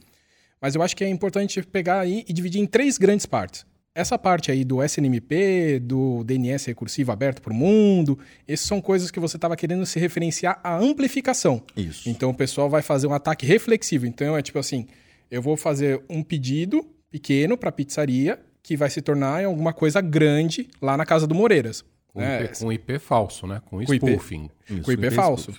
[0.61, 4.17] Mas eu acho que é importante pegar aí e dividir em três grandes partes essa
[4.17, 9.19] parte aí do SNMP, do DNS recursivo aberto para o mundo, essas são coisas que
[9.19, 11.61] você estava querendo se referenciar à amplificação.
[11.75, 12.09] Isso.
[12.09, 14.05] Então o pessoal vai fazer um ataque reflexivo.
[14.05, 14.87] Então é tipo assim,
[15.29, 19.73] eu vou fazer um pedido pequeno para a pizzaria que vai se tornar em alguma
[19.73, 21.83] coisa grande lá na casa do Moreiras.
[22.07, 22.43] Com, né?
[22.43, 23.61] IP, com IP falso, né?
[23.65, 24.45] Com, com spoofing.
[24.45, 25.53] IP, Isso, com IP, IP falso.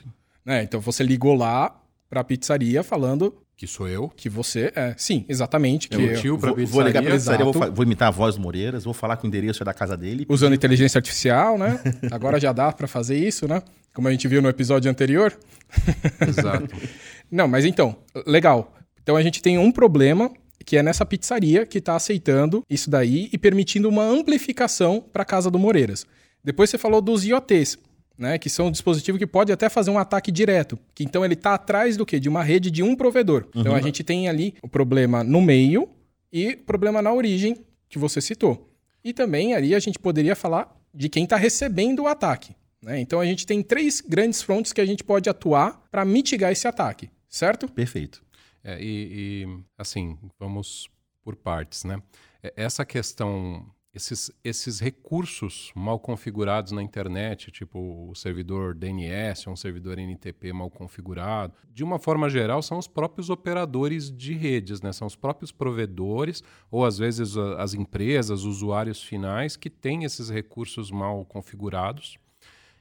[0.45, 0.63] Né?
[0.63, 4.09] Então você ligou lá para a pizzaria falando que sou eu.
[4.09, 4.95] Que você é.
[4.97, 5.89] Sim, exatamente.
[5.89, 8.41] Que é o tio vou, vou ligar pra pizzaria, vou, vou, imitar a voz do
[8.41, 10.27] Moreiras, vou falar que o endereço é da casa dele.
[10.29, 11.81] Usando inteligência artificial, né?
[12.11, 13.63] Agora já dá para fazer isso, né?
[13.95, 15.37] Como a gente viu no episódio anterior.
[16.27, 16.75] Exato.
[17.31, 18.75] Não, mas então, legal.
[19.03, 20.31] Então a gente tem um problema
[20.65, 25.27] que é nessa pizzaria que está aceitando isso daí e permitindo uma amplificação para a
[25.27, 26.07] casa do Moreiras.
[26.45, 27.79] Depois você falou dos IoTs,
[28.23, 30.79] né, que são um dispositivo que pode até fazer um ataque direto.
[30.95, 32.21] Que então ele está atrás do quê?
[32.21, 33.49] De uma rede de um provedor.
[33.53, 33.61] Uhum.
[33.61, 35.89] Então a gente tem ali o problema no meio
[36.33, 37.57] e o problema na origem
[37.89, 38.73] que você citou.
[39.03, 42.55] E também ali a gente poderia falar de quem está recebendo o ataque.
[42.81, 43.01] Né?
[43.01, 46.69] Então a gente tem três grandes frontes que a gente pode atuar para mitigar esse
[46.69, 47.67] ataque, certo?
[47.67, 48.23] Perfeito.
[48.63, 50.89] É, e, e, assim, vamos
[51.25, 52.01] por partes, né?
[52.41, 59.57] É, essa questão esses, esses recursos mal configurados na internet, tipo o servidor DNS, um
[59.57, 64.93] servidor NTP mal configurado, de uma forma geral, são os próprios operadores de redes, né?
[64.93, 70.91] são os próprios provedores, ou às vezes as empresas, usuários finais, que têm esses recursos
[70.91, 72.17] mal configurados.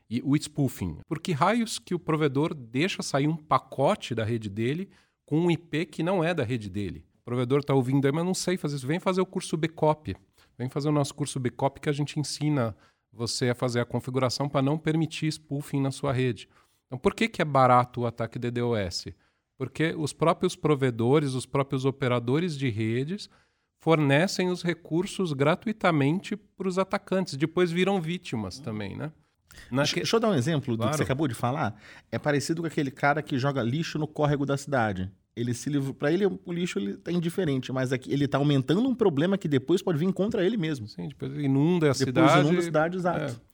[0.09, 0.97] E o spoofing.
[1.07, 4.89] Por que raios que o provedor deixa sair um pacote da rede dele
[5.25, 7.05] com um IP que não é da rede dele?
[7.21, 8.87] O provedor está ouvindo aí, mas não sei fazer isso.
[8.87, 10.13] Vem fazer o curso Bcop
[10.61, 12.77] Vem fazer o nosso curso Bcop que a gente ensina
[13.11, 16.47] você a fazer a configuração para não permitir spoofing na sua rede.
[16.85, 19.07] Então, por que, que é barato o ataque DDoS?
[19.57, 23.27] Porque os próprios provedores, os próprios operadores de redes
[23.79, 27.35] fornecem os recursos gratuitamente para os atacantes.
[27.35, 29.11] Depois viram vítimas também, né?
[29.71, 29.95] Naque...
[29.95, 30.77] Deixa eu dar um exemplo claro.
[30.77, 31.75] do que você acabou de falar.
[32.11, 35.11] É parecido com aquele cara que joga lixo no córrego da cidade.
[35.35, 35.93] Ele se livrou.
[35.93, 39.47] Para ele, o lixo ele tá indiferente, mas aqui ele está aumentando um problema que
[39.47, 40.87] depois pode vir contra ele mesmo.
[40.87, 42.39] Sim, depois inunda a depois cidade.
[42.41, 43.41] inunda a cidade, exato.
[43.47, 43.51] É.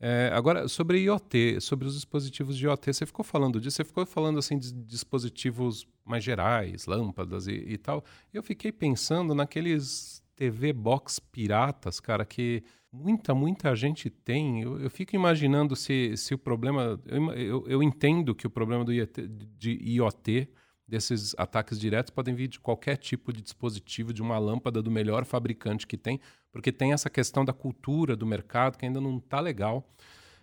[0.00, 4.06] É, agora, sobre IoT, sobre os dispositivos de IoT, você ficou falando disso, você ficou
[4.06, 8.04] falando assim de dispositivos mais gerais, lâmpadas e, e tal.
[8.32, 14.62] Eu fiquei pensando naqueles TV box piratas, cara, que muita, muita gente tem.
[14.62, 17.00] Eu, eu fico imaginando se, se o problema.
[17.04, 19.26] Eu, eu, eu entendo que o problema do IoT,
[19.58, 20.48] de IoT
[20.88, 25.26] desses ataques diretos podem vir de qualquer tipo de dispositivo, de uma lâmpada do melhor
[25.26, 26.18] fabricante que tem,
[26.50, 29.86] porque tem essa questão da cultura do mercado que ainda não está legal.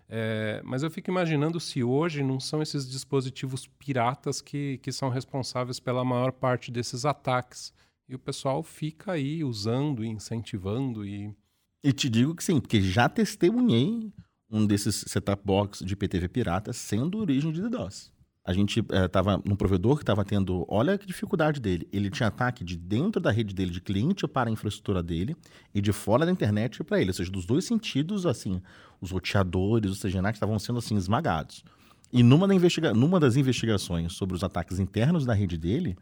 [0.08, 5.08] É, mas eu fico imaginando se hoje não são esses dispositivos piratas que, que são
[5.08, 7.72] responsáveis pela maior parte desses ataques.
[8.08, 11.04] E o pessoal fica aí usando e incentivando.
[11.04, 11.34] E,
[11.82, 14.12] e te digo que sim, porque já testemunhei
[14.48, 18.14] um desses setup box de PTV pirata sendo origem de DDoS
[18.46, 21.88] a gente estava eh, num provedor que estava tendo, olha que dificuldade dele.
[21.92, 25.36] Ele tinha ataque de dentro da rede dele, de cliente para a infraestrutura dele,
[25.74, 27.10] e de fora da internet para ele.
[27.10, 28.62] Ou seja, dos dois sentidos, assim,
[29.00, 31.64] os roteadores, os CGNAT estavam sendo assim esmagados.
[32.12, 35.96] E numa, da investiga numa das investigações sobre os ataques internos da rede dele,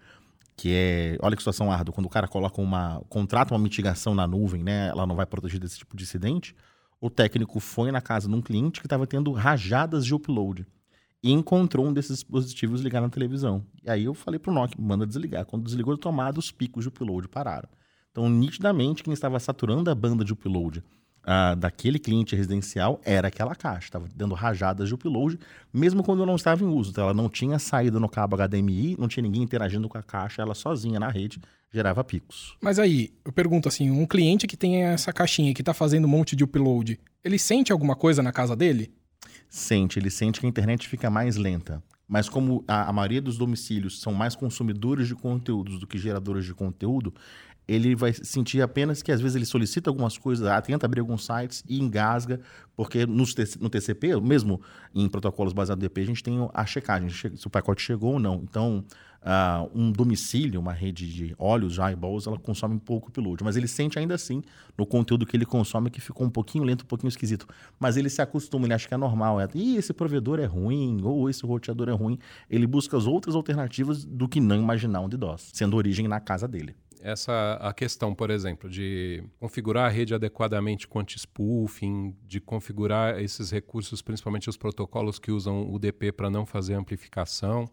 [0.55, 4.27] que é, olha que situação árdua, quando o cara coloca uma, contrata uma mitigação na
[4.27, 6.55] nuvem, né, ela não vai proteger desse tipo de incidente,
[7.01, 10.67] o técnico foi na casa de um cliente que estava tendo rajadas de upload
[11.25, 13.65] e encontrou um desses dispositivos ligado na televisão.
[13.83, 15.47] E aí eu falei pro Nokia, manda desligar.
[15.47, 17.67] Quando desligou a tomada, os picos de upload pararam.
[18.13, 23.55] Então, nitidamente, quem estava saturando a banda de upload uh, daquele cliente residencial era aquela
[23.55, 23.87] caixa.
[23.87, 25.39] Estava dando rajadas de upload,
[25.73, 26.91] mesmo quando não estava em uso.
[26.91, 30.43] Então, ela não tinha saída no cabo HDMI, não tinha ninguém interagindo com a caixa,
[30.43, 31.41] ela sozinha na rede
[31.73, 32.55] gerava picos.
[32.61, 36.09] Mas aí, eu pergunto assim, um cliente que tem essa caixinha que está fazendo um
[36.09, 38.93] monte de upload, ele sente alguma coisa na casa dele?
[39.55, 41.81] Sente, ele sente que a internet fica mais lenta.
[42.09, 46.45] Mas como a, a maioria dos domicílios são mais consumidores de conteúdos do que geradores
[46.45, 47.15] de conteúdo,
[47.67, 51.25] ele vai sentir apenas que às vezes ele solicita algumas coisas, ah, tenta abrir alguns
[51.25, 52.41] sites e engasga,
[52.75, 53.23] porque no,
[53.61, 54.61] no TCP, mesmo
[54.93, 58.19] em protocolos baseados no DP, a gente tem a checagem, se o pacote chegou ou
[58.19, 58.43] não.
[58.43, 58.85] Então,
[59.25, 63.67] uh, um domicílio, uma rede de óleos, eyeballs, ela consome um pouco upload, mas ele
[63.67, 64.43] sente ainda assim
[64.77, 67.47] no conteúdo que ele consome que ficou um pouquinho lento, um pouquinho esquisito.
[67.79, 69.41] Mas ele se acostuma, ele acha que é normal.
[69.41, 72.19] É, Ih, esse provedor é ruim, ou esse roteador é ruim.
[72.51, 76.47] Ele busca as outras alternativas do que não imaginar um DDoS, sendo origem na casa
[76.47, 83.21] dele essa a questão, por exemplo, de configurar a rede adequadamente com anti-spoofing, de configurar
[83.21, 87.69] esses recursos, principalmente os protocolos que usam o DP para não fazer amplificação,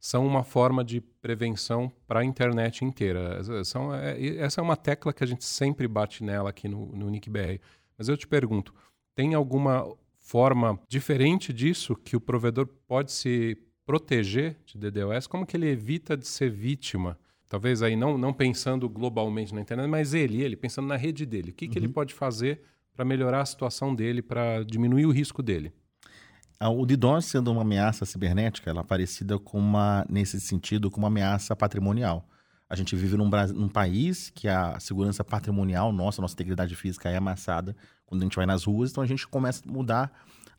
[0.00, 3.42] são uma forma de prevenção para a internet inteira.
[3.64, 7.10] São, é, essa é uma tecla que a gente sempre bate nela aqui no, no
[7.10, 7.60] NICBR.
[7.98, 8.74] Mas eu te pergunto,
[9.14, 9.86] tem alguma
[10.18, 15.26] forma diferente disso que o provedor pode se proteger de DDoS?
[15.26, 17.18] Como que ele evita de ser vítima?
[17.46, 21.50] Talvez aí não, não pensando globalmente na internet, mas ele, ele pensando na rede dele.
[21.50, 21.70] O que, uhum.
[21.72, 21.92] que ele uhum.
[21.92, 22.62] pode fazer
[22.94, 25.72] para melhorar a situação dele, para diminuir o risco dele?
[26.62, 31.08] O DDoS sendo uma ameaça cibernética, ela é parecida com uma, nesse sentido, com uma
[31.08, 32.28] ameaça patrimonial.
[32.68, 37.16] A gente vive num, num, país que a segurança patrimonial nossa, nossa integridade física é
[37.16, 40.12] amassada quando a gente vai nas ruas, então a gente começa a mudar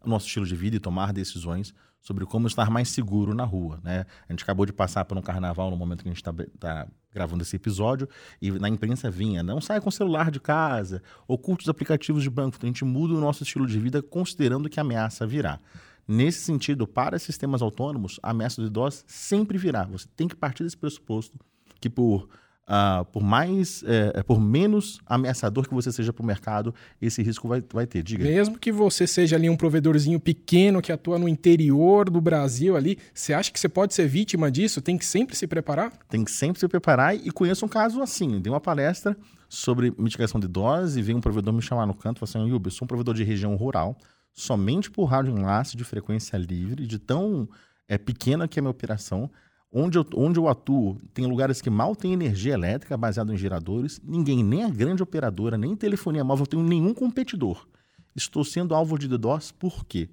[0.03, 3.79] o nosso estilo de vida e tomar decisões sobre como estar mais seguro na rua.
[3.83, 4.07] Né?
[4.27, 6.87] A gente acabou de passar por um carnaval no momento que a gente está tá
[7.13, 8.09] gravando esse episódio
[8.41, 12.29] e na imprensa vinha, não saia com o celular de casa, oculte os aplicativos de
[12.29, 12.57] banco.
[12.57, 15.59] Então a gente muda o nosso estilo de vida considerando que a ameaça virá.
[16.07, 19.85] Nesse sentido, para sistemas autônomos, a ameaça de DOS sempre virá.
[19.85, 21.37] Você tem que partir desse pressuposto
[21.79, 22.27] que por
[22.71, 27.21] Uh, por mais, é, é, por menos ameaçador que você seja para o mercado, esse
[27.21, 28.01] risco vai, vai ter.
[28.01, 28.23] Diga.
[28.23, 32.97] Mesmo que você seja ali um provedorzinho pequeno que atua no interior do Brasil ali,
[33.13, 34.81] você acha que você pode ser vítima disso?
[34.81, 35.91] Tem que sempre se preparar?
[36.07, 38.39] Tem que sempre se preparar e conheço um caso assim.
[38.39, 39.17] Dei uma palestra
[39.49, 42.53] sobre mitigação de dose e veio um provedor me chamar no canto e falou assim,
[42.53, 43.97] Yubi, eu sou um provedor de região rural,
[44.33, 47.47] somente por rádio enlace de frequência livre, de tão
[47.87, 49.29] é, pequena que é a minha operação,
[49.73, 54.01] Onde eu, onde eu atuo, tem lugares que mal tem energia elétrica baseada em geradores.
[54.03, 57.65] Ninguém, nem a grande operadora, nem telefonia móvel, tem nenhum competidor.
[58.13, 60.09] Estou sendo alvo de DDoS por quê?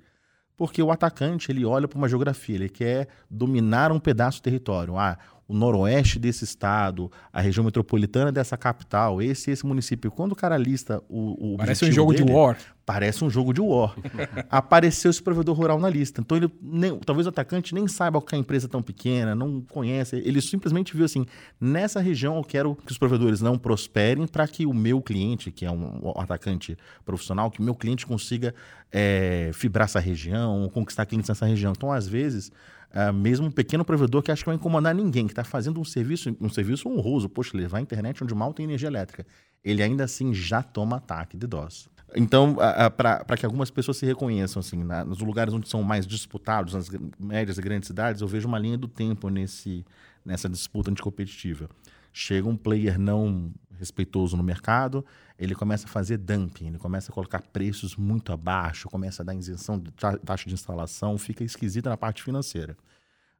[0.57, 4.97] Porque o atacante ele olha para uma geografia, ele quer dominar um pedaço do território.
[4.97, 10.11] Ah, o noroeste desse estado, a região metropolitana dessa capital, esse esse município.
[10.11, 12.59] Quando o cara lista o, o Parece um jogo dele, de war.
[12.85, 13.97] Parece um jogo de war.
[14.51, 16.21] Apareceu esse provedor rural na lista.
[16.21, 19.63] Então, ele nem, talvez o atacante nem saiba que a empresa é tão pequena, não
[19.63, 20.17] conhece.
[20.17, 21.25] Ele simplesmente viu assim:
[21.59, 25.65] nessa região eu quero que os provedores não prosperem para que o meu cliente, que
[25.65, 28.55] é um, um atacante profissional, que o meu cliente consiga
[28.93, 31.73] é, fibrar essa região, conquistar clientes nessa região.
[31.75, 32.53] Então, às vezes,
[32.91, 35.85] Uh, mesmo um pequeno provedor que acha que vai incomodar ninguém, que está fazendo um
[35.85, 39.27] serviço, um serviço honroso, poxa, levar a internet onde mal tem energia elétrica,
[39.63, 41.91] ele ainda assim já toma ataque de DOS.
[42.17, 42.57] Então,
[42.97, 46.89] para que algumas pessoas se reconheçam, assim, na, nos lugares onde são mais disputados, nas
[47.19, 49.85] médias e grandes cidades, eu vejo uma linha do tempo nesse,
[50.25, 51.69] nessa disputa anticompetitiva.
[52.11, 55.05] Chega um player não respeitoso no mercado,
[55.39, 59.35] ele começa a fazer dumping, ele começa a colocar preços muito abaixo, começa a dar
[59.35, 62.77] isenção de taxa de instalação, fica esquisita na parte financeira.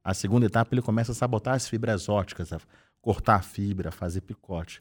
[0.05, 2.61] A segunda etapa, ele começa a sabotar as fibras óticas, a
[3.03, 4.81] cortar a fibra, a fazer picote.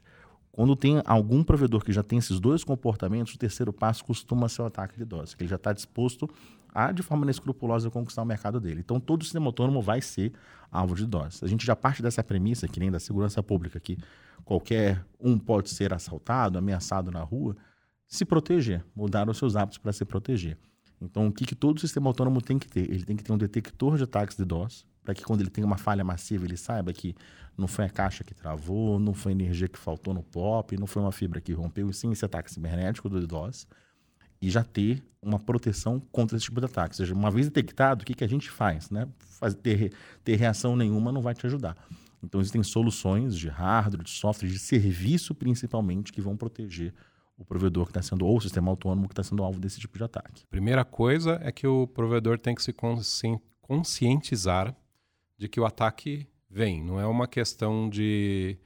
[0.52, 4.62] Quando tem algum provedor que já tem esses dois comportamentos, o terceiro passo costuma ser
[4.62, 6.28] o ataque de dose, que ele já está disposto
[6.72, 8.80] a, de forma inescrupulosa, conquistar o mercado dele.
[8.80, 10.32] Então, todo sistema autônomo vai ser
[10.70, 11.44] alvo de dose.
[11.44, 13.98] A gente já parte dessa premissa, que nem da segurança pública, que
[14.48, 17.54] qualquer um pode ser assaltado, ameaçado na rua,
[18.06, 20.56] se proteger, mudar os seus hábitos para se proteger.
[20.98, 22.90] Então, o que, que todo sistema autônomo tem que ter?
[22.90, 25.62] Ele tem que ter um detector de ataques de DOS, para que quando ele tem
[25.62, 27.14] uma falha massiva, ele saiba que
[27.58, 30.86] não foi a caixa que travou, não foi a energia que faltou no POP, não
[30.86, 33.66] foi uma fibra que rompeu, e sim esse ataque cibernético do DDoS,
[34.40, 36.94] e já ter uma proteção contra esse tipo de ataque.
[36.94, 38.88] Ou seja, uma vez detectado, o que, que a gente faz?
[38.88, 39.06] Né?
[39.62, 39.92] Ter,
[40.24, 41.76] ter reação nenhuma não vai te ajudar.
[42.22, 46.92] Então, existem soluções de hardware, de software, de serviço principalmente, que vão proteger
[47.36, 49.96] o provedor que está sendo, ou o sistema autônomo que está sendo alvo desse tipo
[49.96, 50.44] de ataque.
[50.50, 52.74] Primeira coisa é que o provedor tem que se
[53.62, 54.74] conscientizar
[55.38, 56.82] de que o ataque vem.
[56.82, 58.58] Não é uma questão de,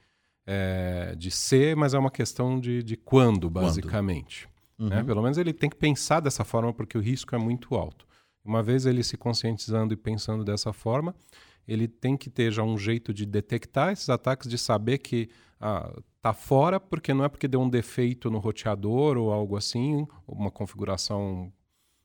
[0.45, 4.49] é, de ser, mas é uma questão de, de quando, basicamente.
[4.75, 4.89] Quando?
[4.89, 4.99] Né?
[4.99, 5.05] Uhum.
[5.05, 8.07] Pelo menos ele tem que pensar dessa forma, porque o risco é muito alto.
[8.43, 11.15] Uma vez ele se conscientizando e pensando dessa forma,
[11.67, 15.93] ele tem que ter já um jeito de detectar esses ataques, de saber que ah,
[16.21, 20.51] tá fora, porque não é porque deu um defeito no roteador ou algo assim, uma
[20.51, 21.51] configuração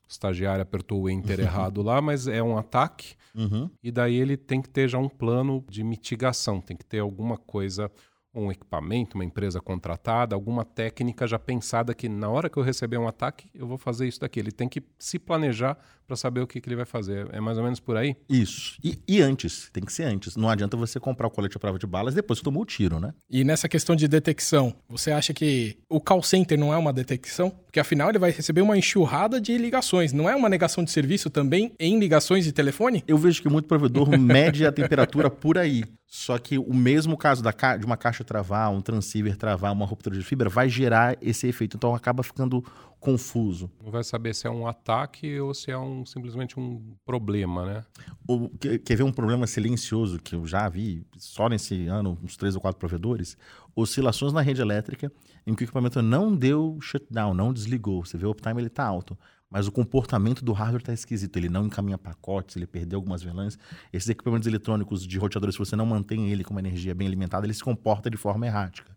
[0.07, 3.15] estagiário apertou o enter errado lá, mas é um ataque.
[3.35, 3.69] Uhum.
[3.83, 7.37] E daí ele tem que ter já um plano de mitigação, tem que ter alguma
[7.37, 7.91] coisa
[8.39, 12.97] um equipamento, uma empresa contratada, alguma técnica já pensada que na hora que eu receber
[12.97, 14.39] um ataque, eu vou fazer isso daqui.
[14.39, 15.77] Ele tem que se planejar
[16.09, 17.27] para saber o que, que, ele vai fazer.
[17.31, 18.15] É mais ou menos por aí?
[18.27, 18.79] Isso.
[18.83, 20.35] E, e, antes, tem que ser antes.
[20.35, 22.99] Não adianta você comprar o colete à prova de balas depois que tomou o tiro,
[22.99, 23.13] né?
[23.29, 27.51] E nessa questão de detecção, você acha que o call center não é uma detecção?
[27.51, 30.11] Porque afinal ele vai receber uma enxurrada de ligações.
[30.11, 33.03] Não é uma negação de serviço também em ligações de telefone?
[33.07, 35.83] Eu vejo que muito provedor mede a temperatura por aí.
[36.11, 40.17] Só que o mesmo caso da de uma caixa travar, um transceiver travar, uma ruptura
[40.17, 41.77] de fibra, vai gerar esse efeito.
[41.77, 42.65] Então acaba ficando
[42.99, 43.69] confuso.
[43.81, 47.85] Não vai saber se é um ataque ou se é um, simplesmente um problema, né?
[48.27, 52.55] O, quer ver um problema silencioso que eu já vi só nesse ano, uns três
[52.55, 53.37] ou quatro provedores?
[53.75, 55.11] Oscilações na rede elétrica
[55.45, 58.03] em que o equipamento não deu shutdown, não desligou.
[58.03, 59.15] Você vê o uptime, ele está alto
[59.49, 61.35] mas o comportamento do hardware está esquisito.
[61.37, 63.57] Ele não encaminha pacotes, ele perdeu algumas VLANs.
[63.91, 67.45] Esses equipamentos eletrônicos de roteadores, se você não mantém ele com uma energia bem alimentada,
[67.45, 68.91] ele se comporta de forma errática.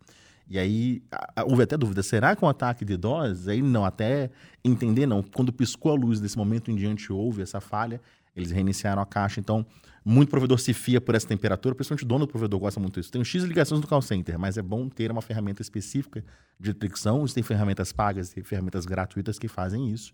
[0.50, 1.02] E aí
[1.46, 3.48] houve até dúvida, será que um ataque de DOS?
[3.48, 4.30] Aí não, até
[4.62, 5.22] entender não.
[5.22, 8.00] Quando piscou a luz desse momento em diante houve essa falha,
[8.36, 9.40] eles reiniciaram a caixa.
[9.40, 9.64] Então,
[10.04, 13.10] muito provedor se fia por essa temperatura, principalmente o dono do provedor gosta muito disso.
[13.10, 16.22] Tem um X ligações no call center, mas é bom ter uma ferramenta específica
[16.60, 17.24] de detecção.
[17.26, 20.12] Tem ferramentas pagas e ferramentas gratuitas que fazem isso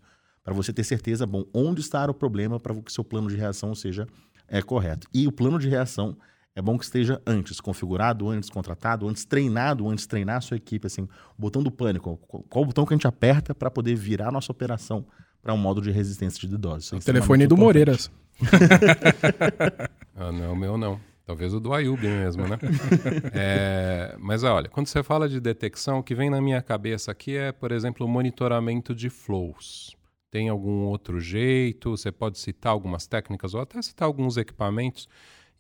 [0.49, 3.75] para você ter certeza, bom, onde está o problema para que seu plano de reação
[3.75, 4.07] seja
[4.49, 5.07] é, correto.
[5.13, 6.17] E o plano de reação
[6.57, 10.87] é bom que esteja antes configurado, antes contratado, antes treinado, antes treinar a sua equipe,
[10.87, 12.17] assim, o botão do pânico,
[12.49, 15.05] qual o botão que a gente aperta para poder virar a nossa operação
[15.43, 16.95] para um modo de resistência de DDoS.
[16.95, 18.11] É o telefone do Moreiras.
[20.17, 20.99] ah, não, o meu não.
[21.27, 22.59] Talvez o do Ayub mesmo, né?
[23.35, 27.37] é, mas olha, quando você fala de detecção, o que vem na minha cabeça aqui
[27.37, 29.98] é, por exemplo, o monitoramento de flows.
[30.31, 31.91] Tem algum outro jeito?
[31.91, 35.09] Você pode citar algumas técnicas ou até citar alguns equipamentos.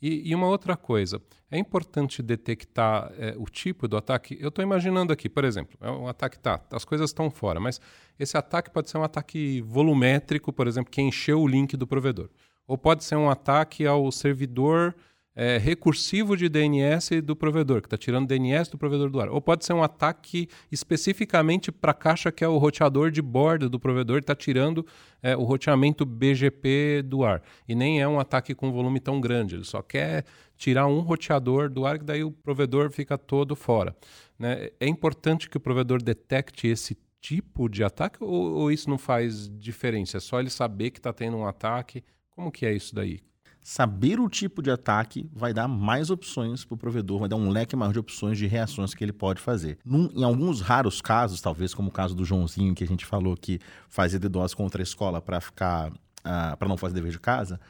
[0.00, 4.38] E, e uma outra coisa, é importante detectar é, o tipo do ataque.
[4.40, 7.80] Eu estou imaginando aqui, por exemplo, é um ataque tá, as coisas estão fora, mas
[8.18, 12.30] esse ataque pode ser um ataque volumétrico, por exemplo, que encheu o link do provedor.
[12.66, 14.94] Ou pode ser um ataque ao servidor
[15.40, 19.28] é, recursivo de DNS do provedor, que está tirando DNS do provedor do ar.
[19.28, 23.68] Ou pode ser um ataque especificamente para a caixa que é o roteador de borda
[23.68, 24.84] do provedor, está tirando
[25.22, 27.40] é, o roteamento BGP do ar.
[27.68, 30.24] E nem é um ataque com volume tão grande, ele só quer
[30.56, 33.94] tirar um roteador do ar, que daí o provedor fica todo fora.
[34.36, 34.70] Né?
[34.80, 39.48] É importante que o provedor detecte esse tipo de ataque ou, ou isso não faz
[39.56, 40.16] diferença?
[40.16, 42.02] É só ele saber que está tendo um ataque?
[42.30, 43.20] Como que é isso daí?
[43.68, 47.50] Saber o tipo de ataque vai dar mais opções para o provedor, vai dar um
[47.50, 49.76] leque maior de opções de reações que ele pode fazer.
[49.84, 53.36] Num, em alguns raros casos, talvez como o caso do Joãozinho que a gente falou
[53.36, 57.20] que fazia DDoS contra a escola para ficar uh, ah, para não fazer dever de
[57.20, 57.60] casa,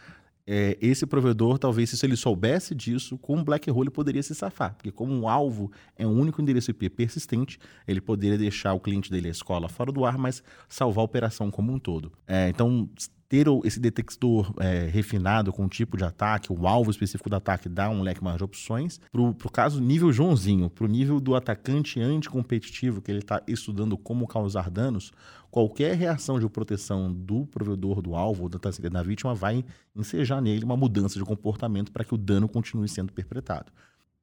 [0.46, 4.36] é, esse provedor, talvez, se ele soubesse disso, com o Black Hole ele poderia se
[4.36, 4.76] safar.
[4.76, 7.58] Porque como um alvo é um único endereço IP persistente,
[7.88, 11.50] ele poderia deixar o cliente dele, a escola, fora do ar, mas salvar a operação
[11.50, 12.12] como um todo.
[12.26, 12.88] É, então,
[13.28, 17.68] ter esse detector é, refinado com o tipo de ataque, o alvo específico do ataque
[17.68, 18.98] dá um leque maior de opções.
[19.12, 23.98] Para o caso nível Joãozinho, para o nível do atacante anticompetitivo, que ele está estudando
[23.98, 25.12] como causar danos,
[25.50, 28.58] qualquer reação de proteção do provedor do alvo, da,
[28.90, 29.62] da vítima, vai
[29.94, 33.70] ensejar nele uma mudança de comportamento para que o dano continue sendo perpetrado.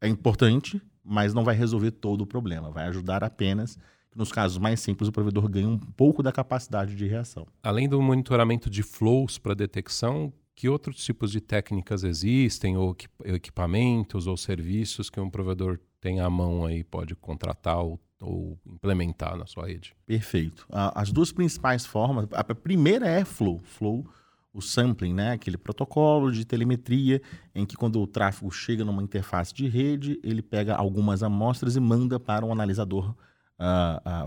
[0.02, 3.78] É importante, mas não vai resolver todo o problema, vai ajudar apenas
[4.16, 7.46] nos casos mais simples, o provedor ganha um pouco da capacidade de reação.
[7.62, 14.26] Além do monitoramento de flows para detecção, que outros tipos de técnicas existem, ou equipamentos
[14.26, 19.46] ou serviços que um provedor tem à mão aí, pode contratar ou, ou implementar na
[19.46, 19.94] sua rede?
[20.06, 20.66] Perfeito.
[20.70, 23.60] As duas principais formas, a primeira é Flow.
[23.66, 24.08] Flow,
[24.54, 25.34] o sampling, né?
[25.34, 27.22] aquele protocolo de telemetria
[27.54, 31.82] em que quando o tráfego chega numa interface de rede, ele pega algumas amostras e
[31.82, 33.14] manda para um analisador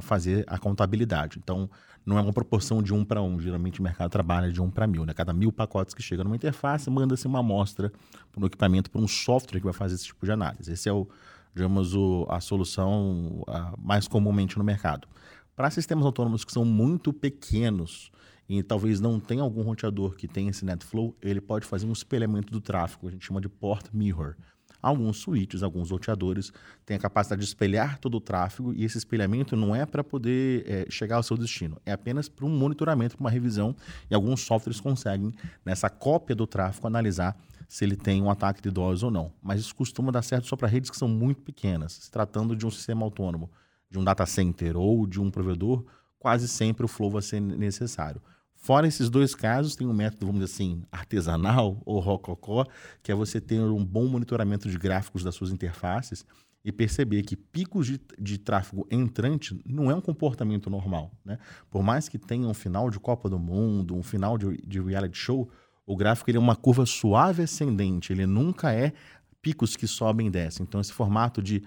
[0.03, 1.39] fazer a contabilidade.
[1.39, 1.69] Então,
[2.09, 3.39] não é uma proporção de um para um.
[3.39, 5.05] Geralmente o mercado trabalha de um para mil.
[5.05, 5.13] Né?
[5.13, 7.93] Cada mil pacotes que chegam numa interface, manda-se uma amostra
[8.33, 10.73] para um equipamento, para um software que vai fazer esse tipo de análise.
[10.73, 11.07] Esse é o,
[11.55, 15.07] digamos, o, a solução uh, mais comumente no mercado.
[15.55, 18.11] Para sistemas autônomos que são muito pequenos
[18.49, 22.51] e talvez não tenha algum roteador que tenha esse NetFlow, ele pode fazer um espelhamento
[22.51, 24.35] do tráfego, a gente chama de port mirror.
[24.81, 26.53] Alguns switches, alguns roteadores
[26.87, 30.65] têm a capacidade de espelhar todo o tráfego e esse espelhamento não é para poder
[30.67, 33.75] é, chegar ao seu destino, é apenas para um monitoramento, para uma revisão
[34.11, 37.37] e alguns softwares conseguem, nessa cópia do tráfego, analisar
[37.69, 39.33] se ele tem um ataque de DOS ou não.
[39.43, 41.93] Mas isso costuma dar certo só para redes que são muito pequenas.
[41.93, 43.51] Se tratando de um sistema autônomo,
[43.91, 45.85] de um data center ou de um provedor,
[46.19, 48.23] quase sempre o flow vai ser necessário.
[48.59, 52.67] Fora esses dois casos, tem um método, vamos dizer assim, artesanal ou rococó,
[53.03, 56.27] que é você ter um bom monitoramento de gráficos das suas interfaces
[56.65, 61.13] e perceber que picos de, de tráfego entrante não é um comportamento normal.
[61.25, 61.39] Né?
[61.71, 65.17] Por mais que tenha um final de Copa do Mundo, um final de, de reality
[65.17, 65.49] show,
[65.87, 68.93] o gráfico ele é uma curva suave ascendente, ele nunca é
[69.41, 70.65] picos que sobem e descem.
[70.69, 71.63] Então, esse formato de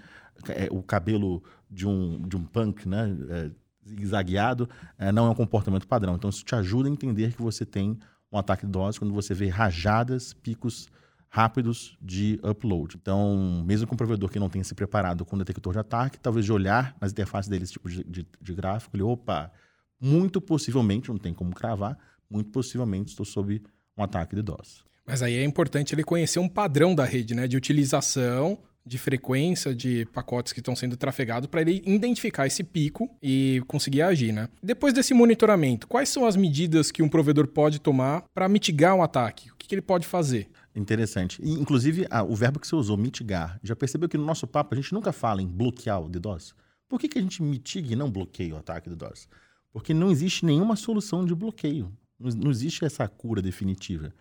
[0.49, 3.15] é, o cabelo de um, de um punk, né?
[3.29, 3.51] É,
[3.91, 6.15] zigue-zagueado, é, não é um comportamento padrão.
[6.15, 7.99] Então, isso te ajuda a entender que você tem
[8.31, 10.87] um ataque de dose quando você vê rajadas, picos
[11.29, 12.97] rápidos de upload.
[13.01, 16.19] Então, mesmo com um provedor que não tenha se preparado com um detector de ataque,
[16.19, 19.51] talvez de olhar nas interfaces dele esse tipo de, de, de gráfico, ele, opa,
[19.99, 21.97] muito possivelmente, não tem como cravar,
[22.29, 23.61] muito possivelmente estou sob
[23.97, 24.83] um ataque de DOS.
[25.05, 29.73] Mas aí é importante ele conhecer um padrão da rede, né, de utilização de frequência
[29.73, 34.49] de pacotes que estão sendo trafegados para ele identificar esse pico e conseguir agir, né?
[34.61, 39.03] Depois desse monitoramento, quais são as medidas que um provedor pode tomar para mitigar um
[39.03, 39.51] ataque?
[39.51, 40.49] O que, que, ele pode fazer?
[40.75, 41.39] Interessante.
[41.43, 44.77] E, inclusive, o verbo que você usou, mitigar, já percebeu que no nosso papo a
[44.77, 46.55] gente nunca fala em bloquear o DDoS?
[46.89, 49.27] Por que, que a gente mitiga e não bloqueia o ataque do DDoS?
[49.71, 51.91] Porque não existe nenhuma solução de bloqueio.
[52.19, 54.13] Não existe essa cura definitiva.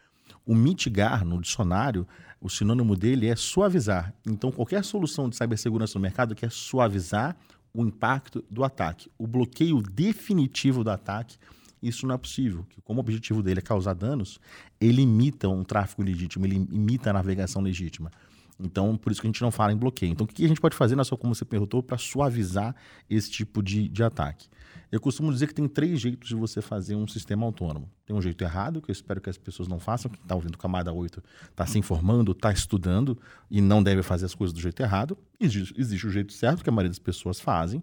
[0.47, 2.07] O mitigar, no dicionário,
[2.41, 4.15] o sinônimo dele é suavizar.
[4.27, 7.37] Então, qualquer solução de cibersegurança no mercado quer suavizar
[7.73, 9.11] o impacto do ataque.
[9.19, 11.37] O bloqueio definitivo do ataque,
[11.83, 12.67] Isso não é possível.
[12.69, 14.39] Que como o objetivo dele é causar danos,
[14.79, 18.11] ele imita um tráfego legítimo, ele imita a navegação legítima.
[18.59, 20.13] Então, por isso que a gente não fala em bloqueio.
[20.13, 22.75] Então, o que a gente pode fazer, na sua, como você perguntou, para suavizar
[23.09, 24.49] esse tipo de, de ataque?
[24.91, 27.89] Eu costumo dizer que tem três jeitos de você fazer um sistema autônomo.
[28.05, 30.11] Tem um jeito errado, que eu espero que as pessoas não façam.
[30.11, 33.17] Quem está ouvindo camada 8 está se informando, está estudando
[33.49, 35.17] e não deve fazer as coisas do jeito errado.
[35.39, 37.83] Existe, existe o jeito certo, que a maioria das pessoas fazem.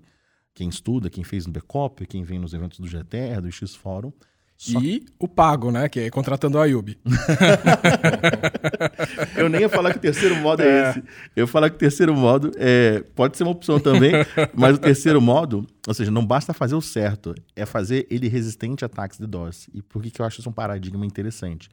[0.54, 4.12] Quem estuda, quem fez no Backup, quem vem nos eventos do GTR, do X-Fórum.
[4.58, 4.82] Só...
[4.82, 5.88] E o pago, né?
[5.88, 6.98] Que é contratando a Ayub.
[9.38, 11.00] eu nem ia falar que o terceiro modo é, é, esse.
[11.36, 14.14] Eu ia falar que o terceiro modo é, pode ser uma opção também,
[14.56, 18.84] mas o terceiro modo, ou seja, não basta fazer o certo, é fazer ele resistente
[18.84, 19.70] a ataques de DOS.
[19.72, 21.70] E por que, que eu acho isso um paradigma interessante?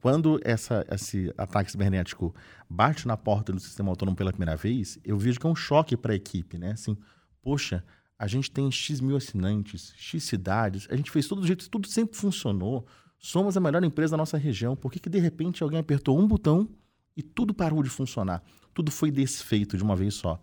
[0.00, 2.32] Quando essa, esse ataque cibernético
[2.70, 5.96] bate na porta do sistema autônomo pela primeira vez, eu vejo que é um choque
[5.96, 6.70] para a equipe, né?
[6.72, 6.96] Assim,
[7.42, 7.82] poxa,
[8.22, 11.88] a gente tem X mil assinantes, X cidades, a gente fez tudo do jeito, tudo
[11.88, 12.86] sempre funcionou.
[13.18, 14.76] Somos a melhor empresa da nossa região.
[14.76, 16.68] Por que, que de repente alguém apertou um botão
[17.16, 18.40] e tudo parou de funcionar?
[18.72, 20.40] Tudo foi desfeito de uma vez só.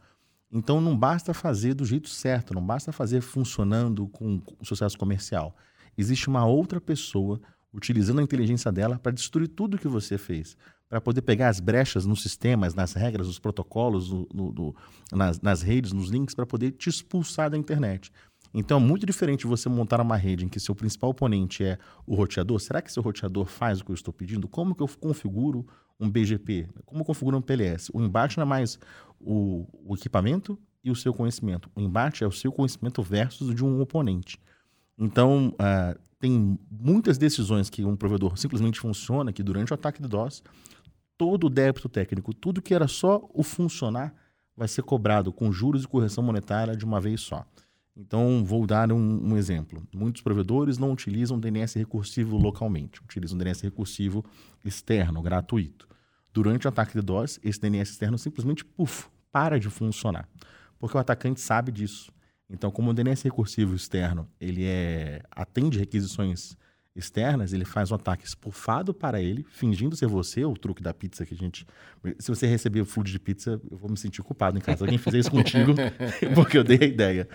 [0.51, 5.55] Então não basta fazer do jeito certo, não basta fazer funcionando com sucesso comercial.
[5.97, 7.39] Existe uma outra pessoa
[7.73, 10.57] utilizando a inteligência dela para destruir tudo que você fez
[10.89, 14.75] para poder pegar as brechas nos sistemas, nas regras, nos protocolos, no, no, no,
[15.11, 18.11] nas, nas redes, nos links, para poder te expulsar da internet.
[18.51, 21.77] Então é muito diferente você montar uma rede em que seu principal oponente é
[22.07, 22.59] o roteador.
[22.59, 24.47] Será que seu roteador faz o que eu estou pedindo?
[24.47, 25.67] Como que eu configuro
[25.99, 26.67] um BGP?
[26.85, 27.91] Como eu configuro um PLS?
[27.93, 28.79] O embate não é mais
[29.19, 31.69] o, o equipamento e o seu conhecimento.
[31.75, 34.39] O embate é o seu conhecimento versus de um oponente.
[34.97, 40.07] Então, uh, tem muitas decisões que um provedor simplesmente funciona, que durante o ataque de
[40.07, 40.43] DOS,
[41.19, 44.15] todo o débito técnico, tudo que era só o funcionar,
[44.55, 47.45] vai ser cobrado com juros e correção monetária de uma vez só.
[47.93, 49.85] Então, vou dar um, um, exemplo.
[49.93, 54.23] Muitos provedores não utilizam DNS recursivo localmente, utilizam DNS recursivo
[54.63, 55.89] externo, gratuito.
[56.31, 60.25] Durante o ataque de DOS, esse DNS externo simplesmente puff, para de funcionar,
[60.79, 62.13] porque o atacante sabe disso.
[62.49, 66.57] Então, como o DNS recursivo externo ele é, atende requisições
[66.99, 71.25] externas, ele faz um ataque espufado para ele, fingindo ser você, o truque da pizza
[71.25, 71.65] que a gente.
[72.19, 74.83] Se você receber o food de pizza, eu vou me sentir culpado em casa.
[74.83, 75.73] Alguém fizer isso contigo,
[76.35, 77.29] porque eu dei a ideia.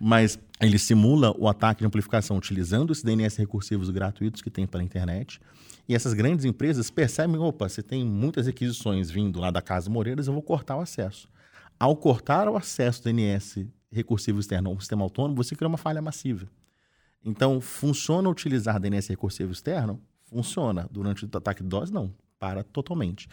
[0.00, 4.82] Mas ele simula o ataque de amplificação utilizando os DNS recursivos gratuitos que tem pela
[4.82, 5.40] internet.
[5.88, 10.26] E essas grandes empresas percebem: opa, você tem muitas requisições vindo lá da Casa Moreiras,
[10.26, 11.28] eu vou cortar o acesso.
[11.78, 16.02] Ao cortar o acesso do DNS recursivo externo ao sistema autônomo, você cria uma falha
[16.02, 16.48] massiva.
[17.24, 20.00] Então, funciona utilizar DNS recursivo externo?
[20.26, 20.88] Funciona.
[20.90, 22.12] Durante o ataque de DOS, não.
[22.38, 23.28] Para totalmente.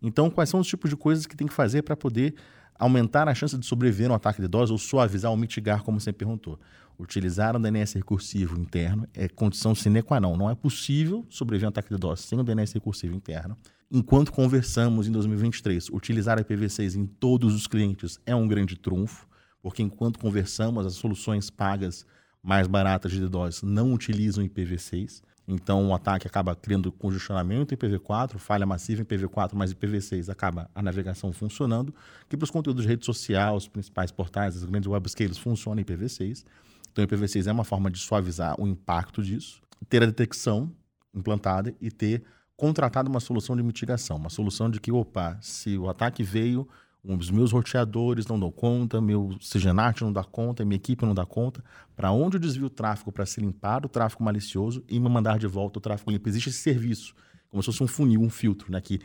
[0.00, 2.34] Então, quais são os tipos de coisas que tem que fazer para poder
[2.76, 6.12] aumentar a chance de sobreviver no ataque de DOS ou suavizar ou mitigar, como você
[6.12, 6.58] perguntou?
[6.98, 10.36] Utilizar um DNS recursivo interno é condição sine qua non.
[10.36, 13.56] Não é possível sobreviver a um ataque de DOS sem um DNS recursivo interno.
[13.90, 19.26] Enquanto conversamos em 2023, utilizar IPv6 em todos os clientes é um grande trunfo,
[19.60, 22.06] porque enquanto conversamos, as soluções pagas
[22.44, 25.22] mais baratas de DDoS não utilizam IPv6.
[25.48, 30.70] Então o ataque acaba criando congestionamento em IPv4, falha massiva em IPv4, mas IPv6 acaba
[30.74, 31.94] a navegação funcionando,
[32.28, 35.80] que para os conteúdos de rede social, os principais portais, as grandes web scales funcionam
[35.80, 36.44] em IPv6.
[36.92, 40.70] Então IPv6 é uma forma de suavizar o impacto disso, ter a detecção
[41.14, 42.22] implantada e ter
[42.56, 46.68] contratado uma solução de mitigação, uma solução de que, opa, se o ataque veio
[47.06, 51.26] os meus roteadores não dão conta, meu CGNAT não dá conta, minha equipe não dá
[51.26, 51.62] conta.
[51.94, 55.38] Para onde eu desvio o tráfego para se limpar o tráfego malicioso e me mandar
[55.38, 56.28] de volta o tráfego limpo?
[56.28, 57.14] Existe esse serviço,
[57.50, 58.80] como se fosse um funil, um filtro, né?
[58.80, 59.00] que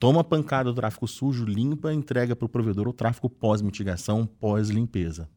[0.00, 5.28] toma a pancada do tráfego sujo, limpa, entrega para o provedor o tráfego pós-mitigação, pós-limpeza.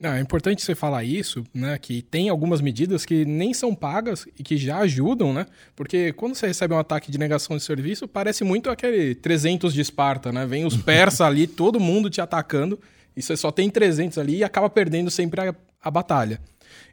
[0.00, 1.76] Não, é importante você falar isso, né?
[1.76, 5.44] Que tem algumas medidas que nem são pagas e que já ajudam, né?
[5.74, 9.80] Porque quando você recebe um ataque de negação de serviço, parece muito aquele 300 de
[9.80, 10.46] Esparta, né?
[10.46, 12.78] Vem os persas ali, todo mundo te atacando,
[13.16, 16.40] e você só tem 300 ali e acaba perdendo sempre a, a batalha.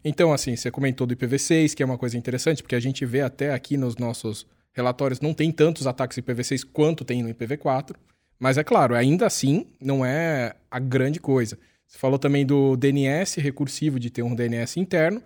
[0.03, 3.21] Então, assim, você comentou do IPv6, que é uma coisa interessante, porque a gente vê
[3.21, 7.95] até aqui nos nossos relatórios, não tem tantos ataques IPv6 quanto tem no IPv4.
[8.39, 11.57] Mas é claro, ainda assim, não é a grande coisa.
[11.87, 15.21] Você falou também do DNS recursivo, de ter um DNS interno,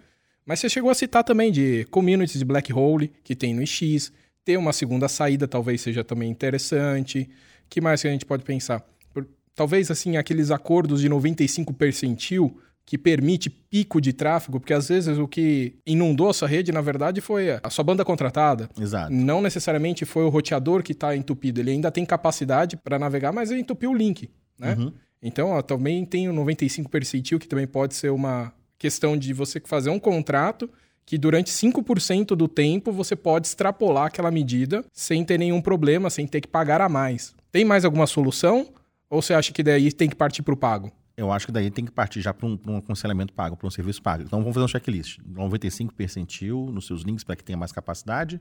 [0.45, 4.11] mas você chegou a citar também de communities de black hole que tem no X,
[4.43, 7.29] ter uma segunda saída talvez seja também interessante.
[7.69, 8.83] que mais que a gente pode pensar?
[9.13, 14.89] Por, talvez assim aqueles acordos de 95 percentil que permite pico de tráfego, porque às
[14.89, 18.67] vezes o que inundou a sua rede, na verdade, foi a sua banda contratada.
[18.81, 19.13] Exato.
[19.13, 21.61] Não necessariamente foi o roteador que está entupido.
[21.61, 24.73] Ele ainda tem capacidade para navegar, mas ele entupiu o link, né?
[24.73, 24.91] Uhum.
[25.21, 29.59] Então, ó, também tem o 95 percentil, que também pode ser uma questão de você
[29.59, 30.69] fazer um contrato
[31.05, 36.27] que durante 5% do tempo você pode extrapolar aquela medida sem ter nenhum problema, sem
[36.27, 37.35] ter que pagar a mais.
[37.51, 38.71] Tem mais alguma solução?
[39.09, 40.91] Ou você acha que daí tem que partir para o pago?
[41.17, 43.71] Eu acho que daí tem que partir já para um, um, aconselhamento pago, para um
[43.71, 44.23] serviço pago.
[44.23, 45.17] Então vamos fazer um checklist.
[45.25, 48.39] 95 percentil nos seus links para que tenha mais capacidade,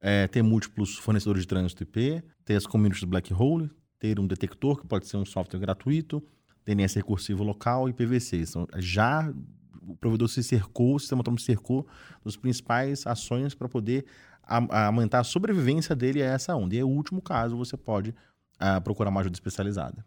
[0.00, 3.68] é, ter múltiplos fornecedores de trânsito IP, ter as communities do Black Hole,
[4.04, 6.22] ter um detector, que pode ser um software gratuito,
[6.66, 8.42] DNS recursivo local e PVC.
[8.42, 9.32] Então, já
[9.80, 11.86] o provedor se cercou, o sistema autônomo se cercou
[12.22, 14.04] dos principais ações para poder
[14.42, 16.74] aumentar a sobrevivência dele a essa onda.
[16.74, 20.04] E é o último caso, você pode uh, procurar uma ajuda especializada.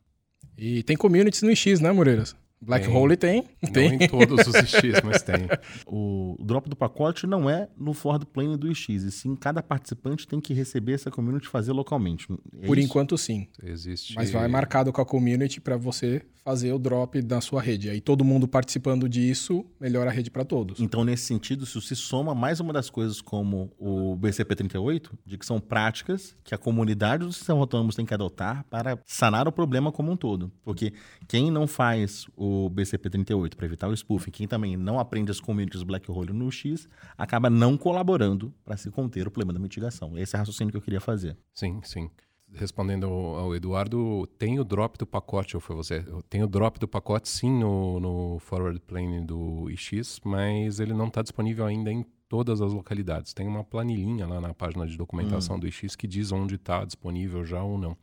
[0.56, 2.36] E tem communities no X, né, Moreiras?
[2.60, 2.96] Black Tem.
[2.96, 3.44] Hole tem.
[3.62, 3.94] Não tem.
[3.94, 5.48] em todos os X, mas tem.
[5.86, 10.28] O drop do pacote não é no forward plane do X, e sim cada participante
[10.28, 12.28] tem que receber essa community fazer localmente.
[12.62, 12.88] É Por isso?
[12.88, 13.48] enquanto, sim.
[13.64, 14.16] Existe.
[14.16, 17.90] Mas vai marcado com a community para você fazer o drop da sua rede.
[17.90, 20.80] Aí todo mundo participando disso, melhora a rede para todos.
[20.80, 25.46] Então, nesse sentido, se se soma mais uma das coisas como o BCP38, de que
[25.46, 29.92] são práticas que a comunidade dos sistemas autônomos tem que adotar para sanar o problema
[29.92, 30.50] como um todo.
[30.64, 30.94] Porque
[31.28, 35.84] quem não faz o BCP38 para evitar o spoofing, quem também não aprende as communities
[35.84, 36.88] Black Hole no X,
[37.18, 40.18] acaba não colaborando para se conter o problema da mitigação.
[40.18, 41.38] Esse é o raciocínio que eu queria fazer.
[41.54, 42.10] Sim, sim.
[42.54, 46.06] Respondendo ao Eduardo, tem o drop do pacote, ou foi você?
[46.30, 51.08] Tem o drop do pacote sim no, no forward plane do IX, mas ele não
[51.08, 53.34] está disponível ainda em todas as localidades.
[53.34, 57.44] Tem uma planilhinha lá na página de documentação do IX que diz onde está disponível
[57.46, 57.98] já ou não.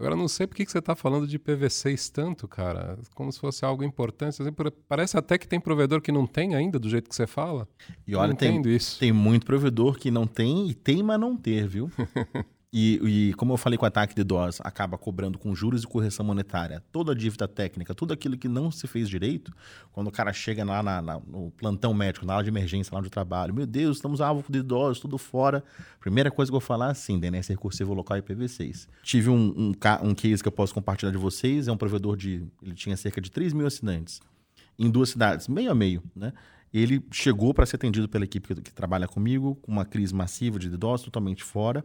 [0.00, 2.98] Agora, não sei por que você está falando de PV6 tanto, cara.
[3.14, 4.40] Como se fosse algo importante.
[4.40, 4.50] Assim,
[4.88, 7.68] Parece até que tem provedor que não tem ainda, do jeito que você fala.
[8.06, 8.98] E olha, tem, isso.
[8.98, 11.90] Tem muito provedor que não tem e teima não ter, viu?
[12.72, 15.86] e, e como eu falei com o ataque de DOS, acaba cobrando com juros e
[15.86, 19.52] correção monetária toda a dívida técnica, tudo aquilo que não se fez direito,
[19.90, 22.98] quando o cara chega lá na- na- no plantão médico, na aula de emergência, lá
[23.00, 25.64] onde eu trabalho, meu Deus, estamos alvo de DOS, tudo fora.
[25.98, 28.86] Primeira coisa que eu vou falar, sim, DNS recursivo local IPv6.
[29.02, 29.72] Tive um, um,
[30.08, 32.44] um case que eu posso compartilhar de vocês, é um provedor de...
[32.62, 34.20] ele tinha cerca de 3 mil assinantes
[34.78, 36.32] em duas cidades, meio a meio, né?
[36.72, 40.56] Ele chegou para ser atendido pela equipe que, que trabalha comigo, com uma crise massiva
[40.56, 41.84] de DDoS, totalmente fora,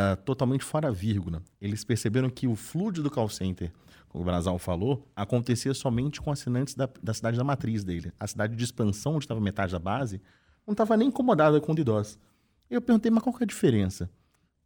[0.00, 1.42] ah, totalmente fora vírgula.
[1.60, 3.72] Eles perceberam que o fluxo do call center,
[4.08, 8.12] como o Brasal falou, acontecia somente com assinantes da, da cidade da matriz dele.
[8.16, 10.22] A cidade de expansão, onde estava metade da base,
[10.64, 12.16] não estava nem incomodada com o DDoS.
[12.70, 14.08] Eu perguntei, mas qual que é a diferença?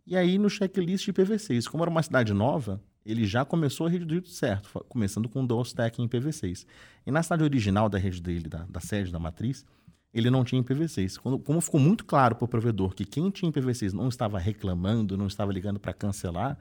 [0.06, 3.90] E aí, no checklist de IPv6, como era uma cidade nova, ele já começou a
[3.90, 6.66] rede do certo, começando com o dual stack em IPv6.
[7.06, 9.64] E na cidade original da rede dele, da, da sede da matriz,
[10.12, 11.18] ele não tinha IPv6.
[11.18, 15.16] Quando, como ficou muito claro para o provedor que quem tinha IPv6 não estava reclamando,
[15.16, 16.58] não estava ligando para cancelar,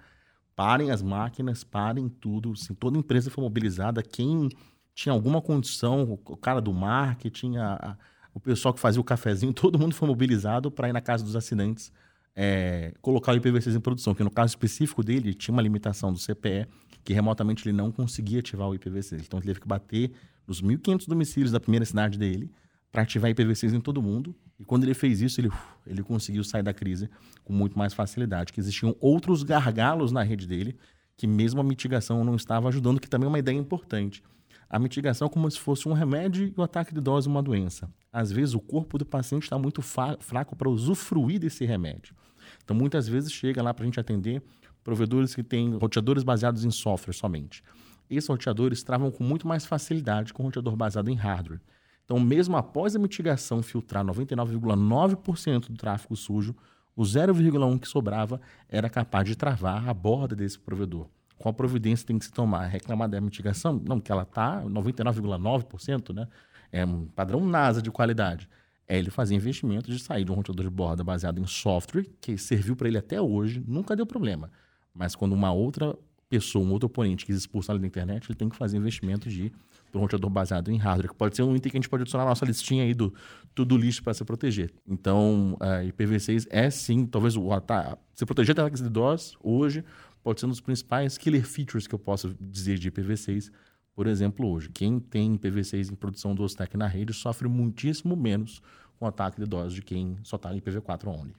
[0.56, 2.54] parem as máquinas, parem tudo.
[2.54, 4.02] Assim, toda empresa foi mobilizada.
[4.02, 4.50] Quem
[4.94, 7.98] tinha alguma condição, o, cara do marketing, a- a-
[8.34, 11.36] o pessoal que fazia o cafezinho, todo mundo foi mobilizado para ir na casa dos
[11.36, 11.92] assinantes
[12.34, 16.20] é, colocar o IPv6 em produção, que no caso específico dele tinha uma limitação do
[16.20, 16.66] CPE,
[17.04, 19.22] que remotamente ele não conseguia ativar o IPv6.
[19.26, 20.14] Então ele teve que bater
[20.48, 22.50] nos 1.500 domicílios da primeira cidade dele
[22.92, 24.36] para ativar IPv6 em todo mundo.
[24.60, 25.50] E quando ele fez isso, ele,
[25.88, 27.10] ele conseguiu sair da crise
[27.44, 30.76] com muito mais facilidade, que existiam outros gargalos na rede dele,
[31.16, 34.24] que mesmo a mitigação não estava ajudando, que também é uma ideia importante.
[34.70, 37.90] A mitigação é como se fosse um remédio e o ataque de dose uma doença.
[38.12, 42.16] Às vezes o corpo do paciente está muito fraco para usufruir desse remédio.
[42.64, 44.42] Então muitas vezes chega lá para a gente atender
[44.84, 47.64] provedores que têm roteadores baseados em software somente.
[48.10, 51.62] Esses roteadores travam com muito mais facilidade com o roteador baseado em hardware.
[52.06, 56.56] Então, mesmo após a mitigação filtrar 99,9% do tráfego sujo,
[56.96, 61.08] o 0,1% que sobrava era capaz de travar a borda desse provedor.
[61.38, 62.68] Qual providência tem que se tomar?
[62.68, 63.82] Reclamar da mitigação?
[63.84, 66.28] Não, que ela está 99,9%, né?
[66.72, 68.48] É um padrão NASA de qualidade.
[68.88, 72.38] É ele fazer investimento de sair de um roteador de borda baseado em software, que
[72.38, 74.52] serviu para ele até hoje, nunca deu problema.
[74.94, 75.98] Mas quando uma outra
[76.32, 79.52] pessoa, um outro oponente quis expulsar ele da internet, ele tem que fazer investimento de
[79.94, 82.24] um roteador baseado em hardware, que pode ser um item que a gente pode adicionar
[82.24, 83.14] na nossa listinha aí do
[83.54, 84.72] tudo lixo para se proteger.
[84.88, 89.84] Então, a IPv6 é sim, talvez o ata- se proteger de ataques de DOS hoje
[90.24, 93.52] pode ser um dos principais killer features que eu posso dizer de IPv6.
[93.94, 98.62] Por exemplo, hoje, quem tem IPv6 em produção do stack na rede sofre muitíssimo menos
[98.98, 101.34] com ataque de DOS de quem só está em IPv4 only.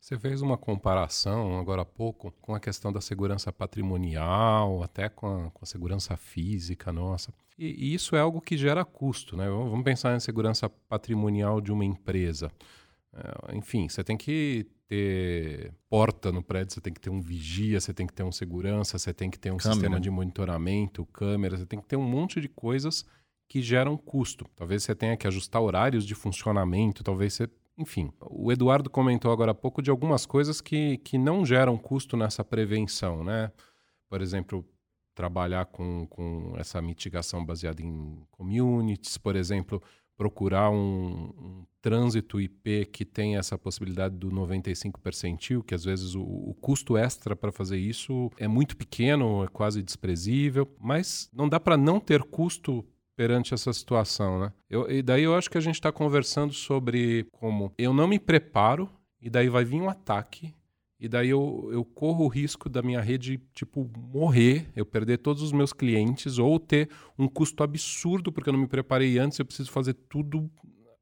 [0.00, 5.46] Você fez uma comparação agora há pouco com a questão da segurança patrimonial, até com
[5.46, 7.32] a, com a segurança física nossa.
[7.58, 9.48] E, e isso é algo que gera custo, né?
[9.48, 12.50] Vamos pensar em segurança patrimonial de uma empresa.
[13.12, 17.80] É, enfim, você tem que ter porta no prédio, você tem que ter um vigia,
[17.80, 19.74] você tem que ter um segurança, você tem que ter um Câmera.
[19.74, 23.04] sistema de monitoramento, câmera, você tem que ter um monte de coisas
[23.48, 24.46] que geram custo.
[24.54, 27.48] Talvez você tenha que ajustar horários de funcionamento, talvez você
[27.78, 32.16] Enfim, o Eduardo comentou agora há pouco de algumas coisas que, que não geram custo
[32.16, 33.52] nessa prevenção, né?
[34.08, 34.68] Por exemplo,
[35.14, 39.80] trabalhar com, com essa mitigação baseada em communities, por exemplo,
[40.16, 46.16] procurar um, um, trânsito IP que tem essa possibilidade do 95 percentil, que às vezes
[46.16, 51.48] o, o custo extra para fazer isso é muito pequeno, é quase desprezível, mas não
[51.48, 52.84] dá para não ter custo
[53.18, 54.52] perante essa situação, né?
[54.70, 58.16] Eu, e daí eu acho que a gente está conversando sobre como eu não me
[58.16, 58.88] preparo
[59.20, 60.54] e daí vai vir um ataque
[61.00, 65.42] e daí eu, eu corro o risco da minha rede, tipo, morrer, eu perder todos
[65.42, 66.88] os meus clientes ou ter
[67.18, 70.48] um custo absurdo porque eu não me preparei antes, eu preciso fazer tudo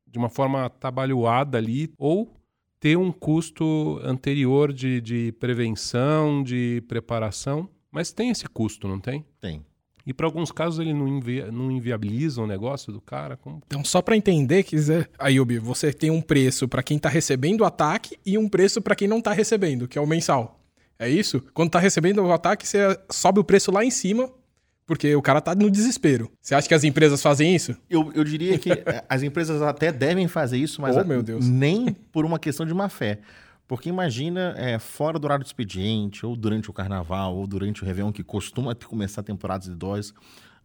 [0.07, 2.35] de uma forma trabalhada ali, ou
[2.81, 7.69] ter um custo anterior de, de prevenção, de preparação.
[7.91, 9.23] Mas tem esse custo, não tem?
[9.39, 9.62] Tem.
[10.07, 13.37] E para alguns casos ele não, invi não inviabiliza o negócio do cara.
[13.37, 13.61] Como...
[13.67, 17.65] Então, só para entender, quiser, Ayub, você tem um preço para quem está recebendo o
[17.65, 20.61] ataque e um preço para quem não está recebendo, que é o mensal.
[20.99, 21.43] É isso?
[21.53, 22.79] Quando está recebendo o ataque, você
[23.11, 24.31] sobe o preço lá em cima,
[24.87, 26.31] porque o cara tá no desespero.
[26.41, 27.77] Você acha que as empresas fazem isso?
[27.91, 31.47] Eu, eu diria que eh, as empresas até devem fazer isso, mas oh, meu Deus.
[31.47, 33.19] nem por uma questão de má fé.
[33.67, 37.87] Porque imagina, é, fora do horário do expediente, ou durante o carnaval, ou durante o
[37.87, 40.11] Réveillon, que costuma começar temporadas de dóis,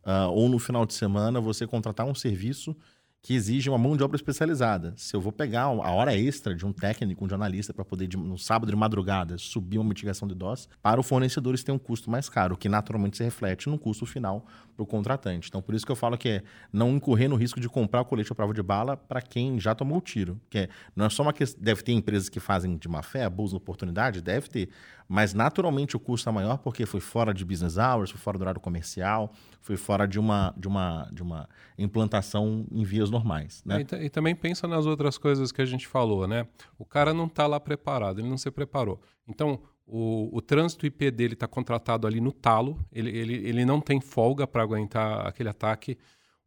[0.05, 2.75] uh, ou no final de semana, você contratar um serviço
[3.23, 4.93] que exige uma mão de obra especializada.
[4.97, 8.37] Se eu vou pegar a hora extra de um técnico, um jornalista, para poder, no
[8.37, 12.09] sábado de madrugada, subir uma mitigação de DOS, para o fornecedor isso tem um custo
[12.09, 14.45] mais caro, que naturalmente se reflete no custo final
[14.81, 15.47] para o contratante.
[15.47, 18.05] Então, por isso que eu falo que é não incorrer no risco de comprar o
[18.05, 20.39] colete à prova de bala para quem já tomou o tiro.
[20.49, 21.61] Que é, não é só uma questão.
[21.61, 24.69] Deve ter empresas que fazem de má fé, abusam da oportunidade, deve ter.
[25.07, 28.41] Mas naturalmente o custo é maior porque foi fora de business hours, foi fora do
[28.41, 33.61] horário comercial, foi fora de uma, de uma, de uma implantação em vias normais.
[33.65, 33.85] Né?
[33.91, 36.47] E, e, também pensa nas outras coisas que a gente falou, né?
[36.79, 39.01] O cara não está lá preparado, ele não se preparou.
[39.27, 43.81] Então, o, o trânsito IP dele está contratado ali no talo, ele, ele, ele não
[43.81, 45.97] tem folga para aguentar aquele ataque.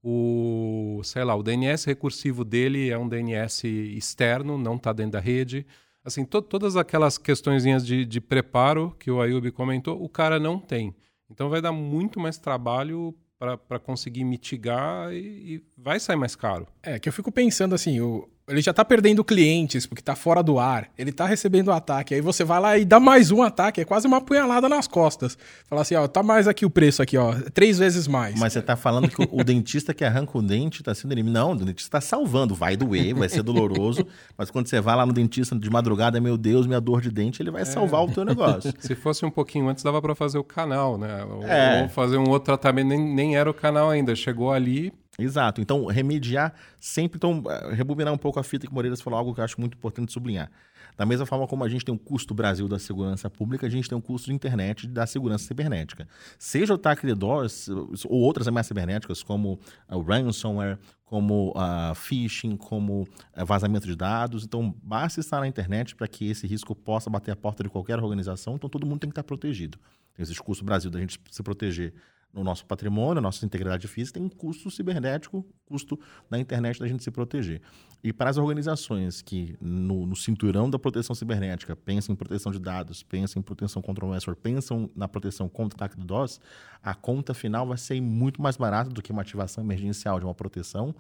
[0.03, 5.21] O, sei lá, o DNS recursivo dele é um DNS externo, não está dentro da
[5.21, 5.67] rede.
[6.05, 10.59] Assim, to, todas aquelas questõezinhas de, de preparo que o Ayub comentou, o cara não
[10.59, 10.95] tem.
[11.31, 16.67] Então vai dar muito mais trabalho para conseguir mitigar e, e, vai sair mais caro.
[16.83, 20.43] É, que eu fico pensando assim, o, ele já tá perdendo clientes porque tá fora
[20.43, 23.81] do ar, ele tá recebendo ataque, aí você vai lá e dá mais um ataque,
[23.81, 25.39] é quase uma punhalada nas costas.
[25.67, 28.39] Fala assim, ó, tá mais aqui o preço aqui, ó, três vezes mais.
[28.39, 31.35] Mas você tá falando que o, dentista que arranca o dente tá sendo eliminado.
[31.35, 34.07] Não, o dentista tá salvando, vai doer, vai ser doloroso,
[34.39, 37.43] mas quando você vai lá no dentista de madrugada, meu Deus, minha dor de dente,
[37.43, 37.65] ele vai é.
[37.65, 38.73] salvar o teu negócio.
[38.79, 41.25] Se fosse um pouquinho antes, dava para fazer o canal, né?
[41.25, 41.83] Ou, é.
[41.83, 45.61] ou fazer um outro tratamento, nem, nem era o canal ainda, chegou ali, Exato.
[45.61, 47.17] Então, remediar sempre.
[47.17, 49.61] Então, eh, rebobinar um pouco a fita que o Moreira falou, algo que eu acho
[49.61, 50.51] muito importante sublinhar.
[50.97, 53.89] Da mesma forma como a gente tem um custo Brasil da segurança pública, a gente
[53.89, 56.07] tem um custo de internet da segurança cibernética.
[56.39, 59.59] Seja o ataque de DOS ou outras ameaças cibernéticas, como
[59.91, 63.03] o ransomware, como uh, phishing, como
[63.37, 64.45] uh, vazamento de dados.
[64.45, 67.99] Então, basta estar na internet para que esse risco possa bater a porta de qualquer
[67.99, 68.55] organização.
[68.55, 69.79] Então, todo mundo tem que estar protegido.
[70.15, 71.93] Tem esse custo Brasil da gente se proteger
[72.35, 77.03] no nosso patrimônio, nossa integridade física, tem um custo cibernético, custo da internet da gente
[77.05, 77.63] se proteger.
[78.03, 82.59] E para as organizações que, no, no cinturão da proteção cibernética, pensam em proteção de
[82.59, 86.41] dados, pensam em proteção contra o ransomware, pensam na proteção contra o ataque do DOS,
[86.83, 90.35] a conta final vai ser muito mais barata do que uma ativação emergencial de uma
[90.35, 90.95] proteção,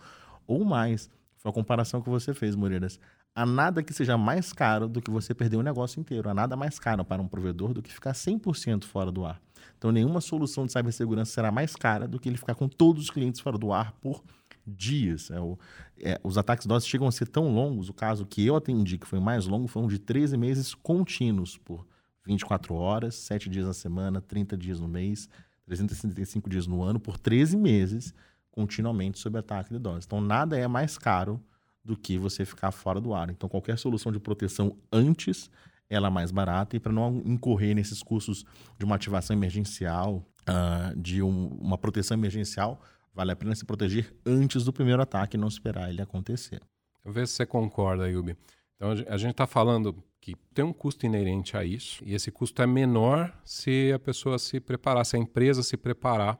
[0.46, 1.10] ou mais.
[1.36, 2.98] Foi a comparação que você fez, Moreiras.
[3.34, 6.30] Há nada que seja mais caro do que você perder o negócio inteiro.
[6.30, 9.42] Há nada mais caro para um provedor do que ficar 100% fora do ar.
[9.84, 13.10] Então, nenhuma solução de cibersegurança será mais cara do que ele ficar com todos os
[13.10, 14.24] clientes fora do ar por
[14.66, 15.30] dias.
[15.30, 15.58] É, o,
[15.98, 19.06] é, os ataques DOS chegam a ser tão longos, o caso que eu atendi, que
[19.06, 21.86] foi mais longo, foi um de 13 meses contínuos, por
[22.24, 25.28] 24 horas, 7 dias na semana, 30 dias no mês,
[25.66, 28.14] 365 dias no ano, por 13 meses,
[28.50, 30.06] continuamente sob ataque de DOS.
[30.06, 31.38] Então, nada é mais caro
[31.84, 33.28] do que você ficar fora do ar.
[33.28, 35.50] Então, qualquer solução de proteção antes
[35.94, 38.44] ela mais barata e para não incorrer nesses custos
[38.78, 42.80] de uma ativação emergencial, uh, de um, uma proteção emergencial,
[43.14, 46.60] vale a pena se proteger antes do primeiro ataque e não esperar ele acontecer.
[47.04, 48.36] Vê se você concorda, Yubi.
[48.76, 52.62] Então a gente está falando que tem um custo inerente a isso e esse custo
[52.62, 56.38] é menor se a pessoa se preparar, se a empresa se preparar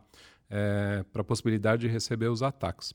[0.48, 2.92] é, para a possibilidade de receber os ataques.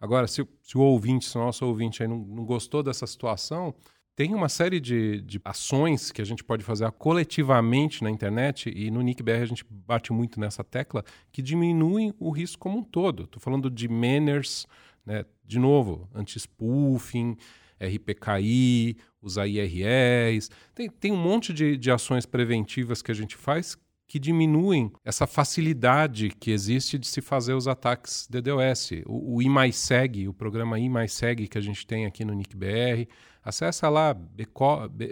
[0.00, 3.74] Agora, se, se, o ouvinte, se o nosso ouvinte aí não, não gostou dessa situação,
[4.16, 8.90] tem uma série de, de ações que a gente pode fazer coletivamente na internet, e
[8.90, 13.24] no NICBR a gente bate muito nessa tecla, que diminuem o risco como um todo.
[13.24, 14.66] Estou falando de manners,
[15.04, 15.24] né?
[15.44, 17.36] de novo, anti-spoofing,
[17.80, 20.48] RPKI, usar IRS.
[20.74, 25.26] Tem, tem um monte de, de ações preventivas que a gente faz que diminuem essa
[25.26, 28.90] facilidade que existe de se fazer os ataques DDoS.
[29.06, 33.08] O, o o programa IMAISEG que a gente tem aqui no NICBR,
[33.44, 34.14] acessa lá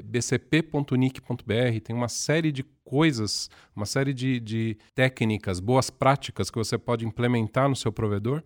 [0.05, 6.79] bcp.nic.br, tem uma série de coisas, uma série de, de técnicas, boas práticas que você
[6.79, 8.43] pode implementar no seu provedor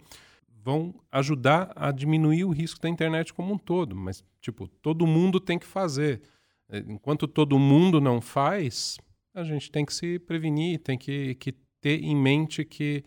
[0.67, 3.95] vão ajudar a diminuir o risco da internet como um todo.
[3.95, 6.21] Mas, tipo, todo mundo tem que fazer.
[6.89, 8.99] Enquanto todo mundo não faz,
[9.33, 13.05] a gente tem que se prevenir, tem que, que ter em mente que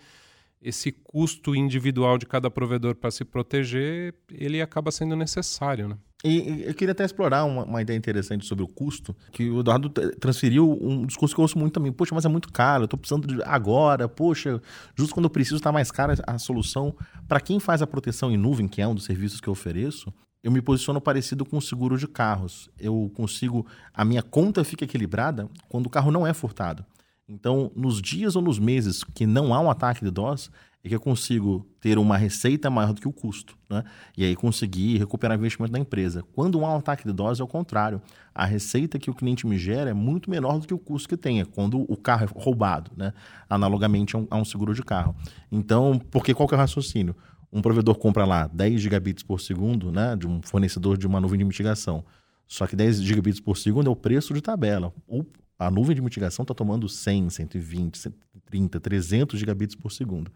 [0.61, 5.97] esse custo individual de cada provedor para se proteger, ele acaba sendo necessário, né?
[6.23, 9.89] E eu queria até explorar uma, uma, ideia interessante sobre o custo, que o Eduardo
[9.89, 11.93] transferiu um discurso que eu ouço muito também.
[11.93, 14.61] Poxa, mas é muito caro, eu estou precisando de agora, poxa,
[14.95, 16.93] justo quando eu preciso está mais cara a solução.
[17.25, 20.13] Para quem faz a proteção em nuvem, que é um dos serviços que eu ofereço,
[20.43, 22.69] eu me posiciono parecido com o seguro de carros.
[22.77, 26.85] Eu consigo, a minha conta fica equilibrada quando o carro não é furtado.
[27.29, 30.49] Então, nos dias ou nos meses que não há um ataque de DOS,
[30.83, 33.83] é que eu consigo ter uma receita maior do que o custo, né?
[34.17, 36.23] E aí conseguir recuperar o investimento da empresa.
[36.33, 38.01] Quando há um ataque de DOS, é o contrário.
[38.33, 41.17] A receita que o cliente me gera é muito menor do que o custo que
[41.17, 43.13] tenha, quando o carro é roubado, né?
[43.49, 45.15] Analogamente a um, a um seguro de carro.
[45.51, 47.15] Então, porque qual que é o raciocínio?
[47.51, 51.39] um provedor compra lá 10 gigabits por segundo, né, de um fornecedor de uma nuvem
[51.39, 52.05] de mitigação.
[52.47, 54.93] Só que 10 gigabits por segundo é o preço de tabela.
[55.07, 55.23] O,
[55.57, 60.31] a nuvem de mitigação está tomando 100, 120, 130, 300 gigabits por segundo.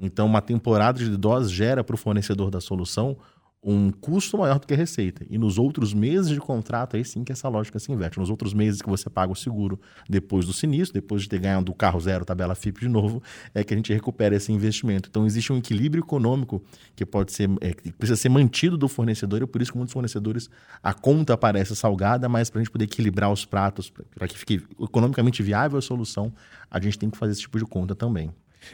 [0.00, 3.16] Então, uma temporada de DOS gera para o fornecedor da solução
[3.62, 5.24] um custo maior do que a receita.
[5.28, 8.18] E nos outros meses de contrato, aí sim que essa lógica se inverte.
[8.18, 9.78] Nos outros meses que você paga o seguro
[10.08, 13.22] depois do sinistro, depois de ter ganhado o carro zero, tabela FIP de novo,
[13.54, 15.10] é que a gente recupera esse investimento.
[15.10, 16.62] Então existe um equilíbrio econômico
[16.96, 19.92] que pode ser, é, que precisa ser mantido do fornecedor, e por isso que muitos
[19.92, 20.48] fornecedores
[20.82, 24.62] a conta parece salgada, mas para a gente poder equilibrar os pratos, para que fique
[24.80, 26.32] economicamente viável a solução,
[26.70, 28.30] a gente tem que fazer esse tipo de conta também.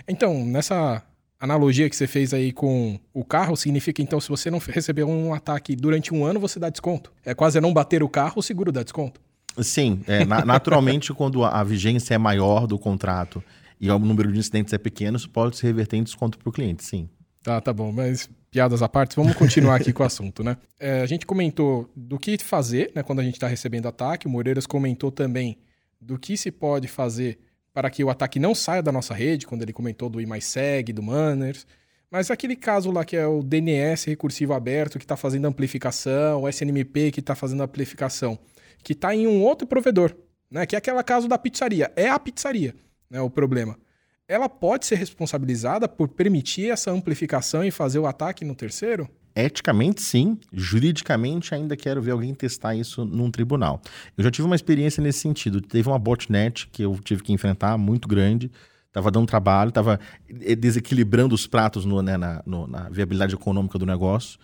[0.07, 1.03] Então, nessa
[1.39, 5.35] analogia que você fez aí com o carro significa então se você não receber um
[5.35, 7.13] ataque durante um ano, você dá desconto.
[7.25, 9.21] É quase não bater o carro, o seguro dá desconto.
[9.61, 13.43] Sim, é, na, naturalmente quando a vigência é maior do contrato
[13.81, 16.53] e o número de incidentes é pequeno, isso pode se reverter em desconto para o
[16.53, 17.09] cliente, sim.
[17.43, 20.57] Tá, tá bom, mas piadas à parte, vamos continuar aqui com o assunto, né?
[20.81, 24.31] É, a gente comentou do que fazer né, quando a gente está recebendo ataque, o
[24.31, 25.59] Moreiras comentou também
[26.01, 27.39] do que se pode fazer
[27.77, 31.03] para que o ataque não saia da nossa rede, quando ele comentou do IMAISEG, do
[31.03, 31.67] Manners.
[32.11, 36.49] Mas aquele caso lá que é o DNS recursivo aberto que está fazendo amplificação, o
[36.49, 38.39] SNMP que está fazendo amplificação,
[38.83, 40.17] que está em um outro provedor,
[40.51, 40.65] né?
[40.65, 41.93] que é aquele caso da pizzaria.
[41.95, 42.75] É a pizzaria
[43.11, 43.79] né, o problema.
[44.27, 49.07] Ela pode ser responsabilizada por permitir essa amplificação e fazer o ataque no terceiro?
[49.37, 50.39] Eticamente, sim.
[50.51, 53.83] Juridicamente, ainda quero ver alguém testar isso num tribunal.
[54.17, 55.61] Eu já tive uma experiência nesse sentido.
[55.61, 58.51] Teve uma botnet que eu tive que enfrentar, muito grande.
[58.89, 60.01] Estava dando trabalho, estava
[60.41, 64.39] eh, desequilibrando os pratos no, né, na, no, na viabilidade econômica do negócio.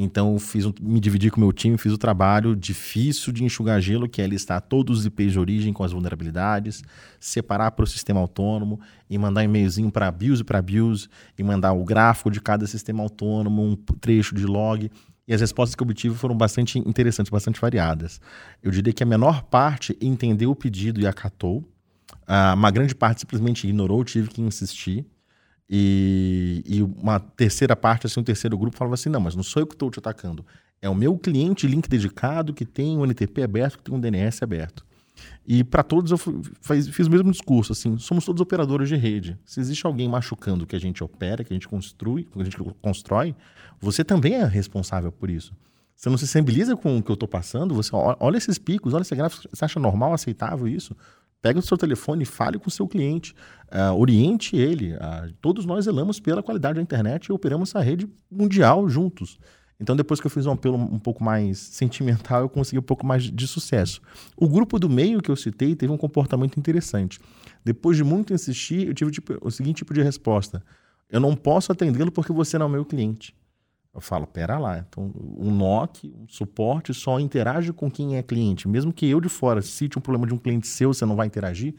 [0.00, 3.80] Então, fiz um, me dividi com o meu time, fiz o trabalho difícil de enxugar
[3.80, 6.84] gelo, que é listar todos os IPs de origem com as vulnerabilidades,
[7.18, 8.80] separar para o sistema autônomo
[9.10, 13.02] e mandar e-mailzinho para BIOS e para BIOS e mandar o gráfico de cada sistema
[13.02, 14.88] autônomo, um trecho de log.
[15.26, 18.20] E as respostas que obtive foram bastante interessantes, bastante variadas.
[18.62, 21.58] Eu diria que a menor parte entendeu o pedido e acatou.
[22.22, 25.04] Uh, uma grande parte simplesmente ignorou, tive que insistir.
[25.68, 29.60] E, e, uma terceira parte, assim, um terceiro grupo falava assim: não, mas não sou
[29.62, 30.44] eu que estou te atacando.
[30.80, 34.42] É o meu cliente link dedicado que tem um NTP aberto, que tem um DNS
[34.42, 34.86] aberto.
[35.46, 39.36] E para todos eu fiz, fiz o mesmo discurso, assim, somos todos operadores de rede.
[39.44, 42.44] Se existe alguém machucando o que a gente opera, que a gente construi, que a
[42.44, 43.34] gente constrói,
[43.80, 45.52] você também é responsável por isso.
[45.96, 49.02] Você não se sensibiliza com o que eu estou passando, você olha esses picos, olha
[49.02, 50.96] esse gráfico, você acha normal, aceitável isso?
[51.40, 53.34] Pega o seu telefone fale com o seu cliente,
[53.72, 54.94] uh, oriente ele.
[54.94, 59.38] Uh, todos nós zelamos pela qualidade da internet e operamos essa rede mundial juntos.
[59.80, 63.06] Então, depois que eu fiz um apelo um pouco mais sentimental, eu consegui um pouco
[63.06, 64.00] mais de sucesso.
[64.36, 67.20] O grupo do meio que eu citei teve um comportamento interessante.
[67.64, 70.62] Depois de muito insistir, eu tive tipo, o seguinte tipo de resposta:
[71.08, 73.34] Eu não posso atendê-lo porque você não é meu cliente.
[73.94, 78.68] Eu falo, pera lá, então o NOC, o suporte só interage com quem é cliente.
[78.68, 81.26] Mesmo que eu de fora cite um problema de um cliente seu, você não vai
[81.26, 81.74] interagir.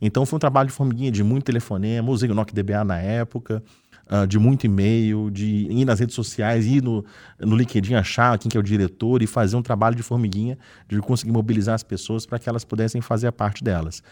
[0.00, 3.62] Então foi um trabalho de formiguinha, de muito telefonema, usei o NOC DBA na época,
[4.10, 7.04] uh, de muito e-mail, de ir nas redes sociais, ir no,
[7.38, 10.58] no LinkedIn achar quem que é o diretor e fazer um trabalho de formiguinha,
[10.88, 14.02] de conseguir mobilizar as pessoas para que elas pudessem fazer a parte delas.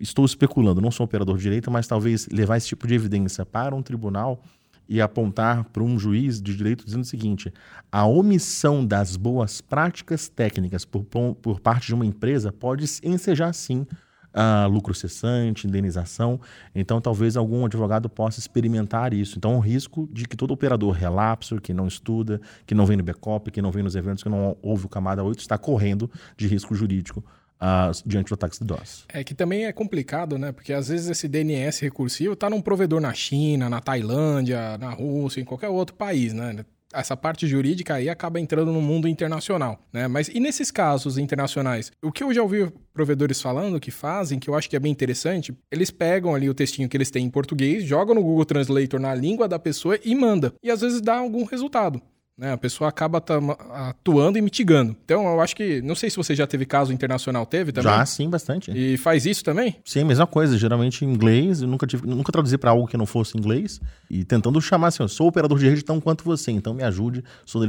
[0.00, 3.46] Estou especulando, não sou um operador de direito, mas talvez levar esse tipo de evidência
[3.46, 4.42] para um tribunal
[4.88, 7.52] e apontar para um juiz de direito dizendo o seguinte:
[7.90, 13.86] a omissão das boas práticas técnicas por, por parte de uma empresa pode ensejar sim
[14.32, 16.40] uh, lucro cessante, indenização.
[16.74, 19.38] Então, talvez algum advogado possa experimentar isso.
[19.38, 23.02] Então, o risco de que todo operador relapso, que não estuda, que não vem no
[23.02, 26.46] backup, que não vem nos eventos, que não ouve o camada 8, está correndo de
[26.46, 27.24] risco jurídico
[27.60, 29.04] Uh, diante do ataque de DOS.
[29.08, 30.50] É que também é complicado, né?
[30.50, 35.40] Porque às vezes esse DNS recursivo está num provedor na China, na Tailândia, na Rússia,
[35.40, 36.64] em qualquer outro país, né?
[36.92, 40.06] essa parte jurídica aí acaba entrando no mundo internacional, né?
[40.06, 41.90] Mas e nesses casos internacionais?
[42.02, 44.92] O que eu já ouvi provedores falando que fazem, que eu acho que é bem
[44.92, 49.00] interessante, eles pegam ali o textinho que eles têm em português, jogam no Google Translator
[49.00, 50.52] na língua da pessoa e manda.
[50.62, 52.00] E às vezes dá algum resultado.
[52.42, 52.52] Né?
[52.52, 53.22] A pessoa acaba
[53.70, 54.96] atuando e mitigando.
[55.04, 55.80] Então, eu acho que.
[55.80, 57.92] Não sei se você já teve caso internacional, teve também?
[57.92, 58.72] Já, sim, bastante.
[58.72, 59.76] E faz isso também?
[59.84, 60.58] Sim, mesma coisa.
[60.58, 61.62] Geralmente em inglês.
[61.62, 63.80] Eu nunca, tive, nunca traduzi para algo que não fosse inglês.
[64.10, 67.22] E tentando chamar assim: eu sou operador de rede tão quanto você, então me ajude,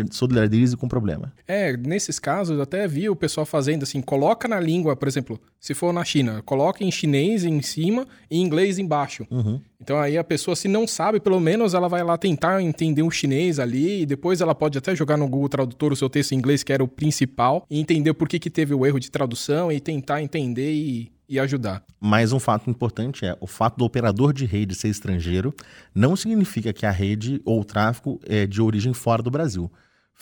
[0.10, 1.32] solidarize com o problema.
[1.48, 5.40] É, nesses casos, eu até vi o pessoal fazendo assim: coloca na língua, por exemplo,
[5.60, 9.28] se for na China, coloca em chinês em cima e em inglês embaixo.
[9.30, 9.62] Uhum.
[9.84, 13.12] Então aí a pessoa, se não sabe, pelo menos ela vai lá tentar entender um
[13.12, 16.38] chinês ali, e depois ela pode até jogar no Google Tradutor o seu texto em
[16.38, 19.70] inglês, que era o principal, e entender por que, que teve o erro de tradução
[19.70, 21.84] e tentar entender e, e ajudar.
[22.00, 25.54] Mas um fato importante é o fato do operador de rede ser estrangeiro
[25.94, 29.70] não significa que a rede ou o tráfego é de origem fora do Brasil.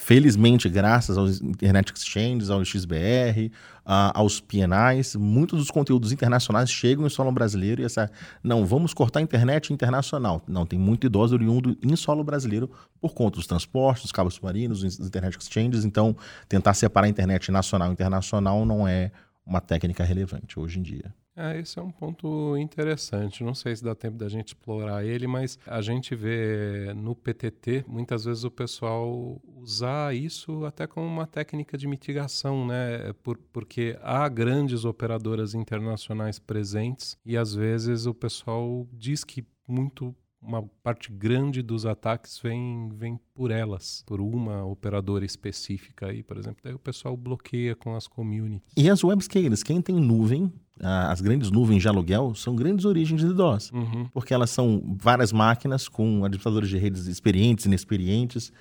[0.04, 3.52] Felizmente, graças aos Internet Exchanges, ao XBR,
[3.86, 8.10] uh, aos PNIs, muitos dos conteúdos internacionais chegam em solo brasileiro e essa,
[8.44, 10.42] não, vamos cortar a internet internacional.
[10.48, 12.68] Não, tem muito idoso oriundo em solo brasileiro
[13.00, 16.18] por conta dos transportes, dos cabos submarinos, dos Internet Exchanges, então
[16.50, 19.12] tentar separar a internet nacional e internacional não é
[19.46, 21.14] uma técnica relevante hoje em dia.
[21.36, 23.44] É, esse é um ponto interessante.
[23.44, 27.86] Não sei se dá tempo da gente explorar ele, mas a gente vê no PTT
[27.88, 33.14] muitas vezes o pessoal usar isso até como uma técnica de mitigação, né?
[33.24, 40.14] Por, porque há grandes operadoras internacionais presentes e às vezes o pessoal diz que muito
[40.42, 46.38] uma parte grande dos ataques vem, vem por elas, por uma operadora específica aí, por
[46.38, 46.58] exemplo.
[46.64, 48.74] Daí o pessoal bloqueia com as communities.
[48.76, 53.28] E as webscalers, quem tem nuvem, as grandes nuvens de aluguel, são grandes origens de
[53.28, 53.72] DDoS.
[53.72, 54.08] Uhum.
[54.12, 58.52] Porque elas são várias máquinas com administradores de redes experientes e inexperientes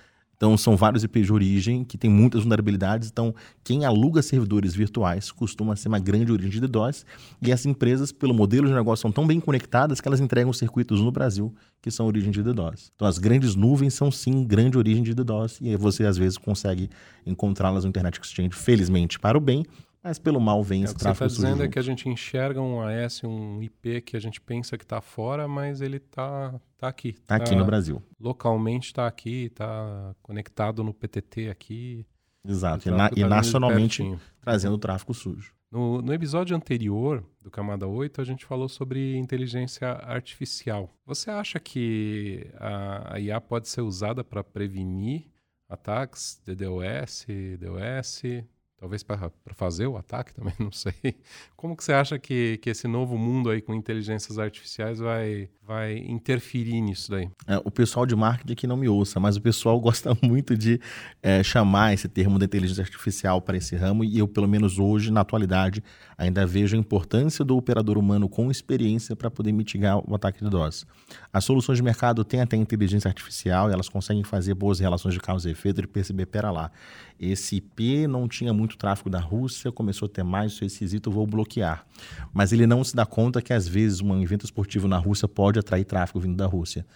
[0.41, 3.11] então, são vários IPs de origem que têm muitas vulnerabilidades.
[3.11, 7.05] Então, quem aluga servidores virtuais costuma ser uma grande origem de DDoS.
[7.43, 10.99] E as empresas, pelo modelo de negócio, são tão bem conectadas que elas entregam circuitos
[11.03, 12.91] no Brasil que são origem de DDoS.
[12.97, 15.59] Então, as grandes nuvens são, sim, grande origem de DDoS.
[15.61, 16.89] E aí você, às vezes, consegue
[17.27, 19.67] encontrá-las no Internet Exchange, felizmente, para o bem,
[20.03, 22.61] mas pelo mal vem é, esse tráfego Você está dizendo é que a gente enxerga
[22.61, 26.89] um AS, um IP que a gente pensa que está fora, mas ele está tá
[26.89, 27.11] aqui.
[27.11, 28.03] Está tá aqui no Brasil.
[28.19, 32.07] Localmente está aqui, está conectado no PTT aqui.
[32.43, 35.53] Exato, e, na, e tá nacionalmente trazendo tráfego sujo.
[35.71, 40.91] No, no, episódio anterior do Camada 8, a gente falou sobre inteligência artificial.
[41.07, 45.27] Você acha que a, a IA pode ser usada para prevenir
[45.69, 47.27] ataques DDoS,
[47.61, 48.23] DOS?
[48.81, 50.95] Talvez para fazer o ataque também, não sei.
[51.55, 55.99] Como que você acha que, que esse novo mundo aí com inteligências artificiais vai, vai
[55.99, 57.29] interferir nisso daí?
[57.47, 60.81] É, o pessoal de marketing aqui não me ouça, mas o pessoal gosta muito de
[61.23, 65.13] é, chamar esse termo da inteligência artificial para esse ramo e eu, pelo menos hoje,
[65.13, 65.85] na atualidade,
[66.17, 70.49] ainda vejo a importância do operador humano com experiência para poder mitigar o ataque de
[70.49, 70.87] DOS.
[71.31, 75.21] As soluções de mercado têm até inteligência artificial e elas conseguem fazer boas relações de
[75.21, 76.71] causa e efeito e perceber, pera lá,
[77.19, 81.11] esse IP não tinha muito tráfego da Rússia, começou a ter mais, isso é esquisito,
[81.11, 81.85] vou bloquear.
[82.33, 85.59] Mas ele não se dá conta que às vezes um evento esportivo na Rússia pode
[85.59, 86.87] atrair tráfego vindo da Rússia.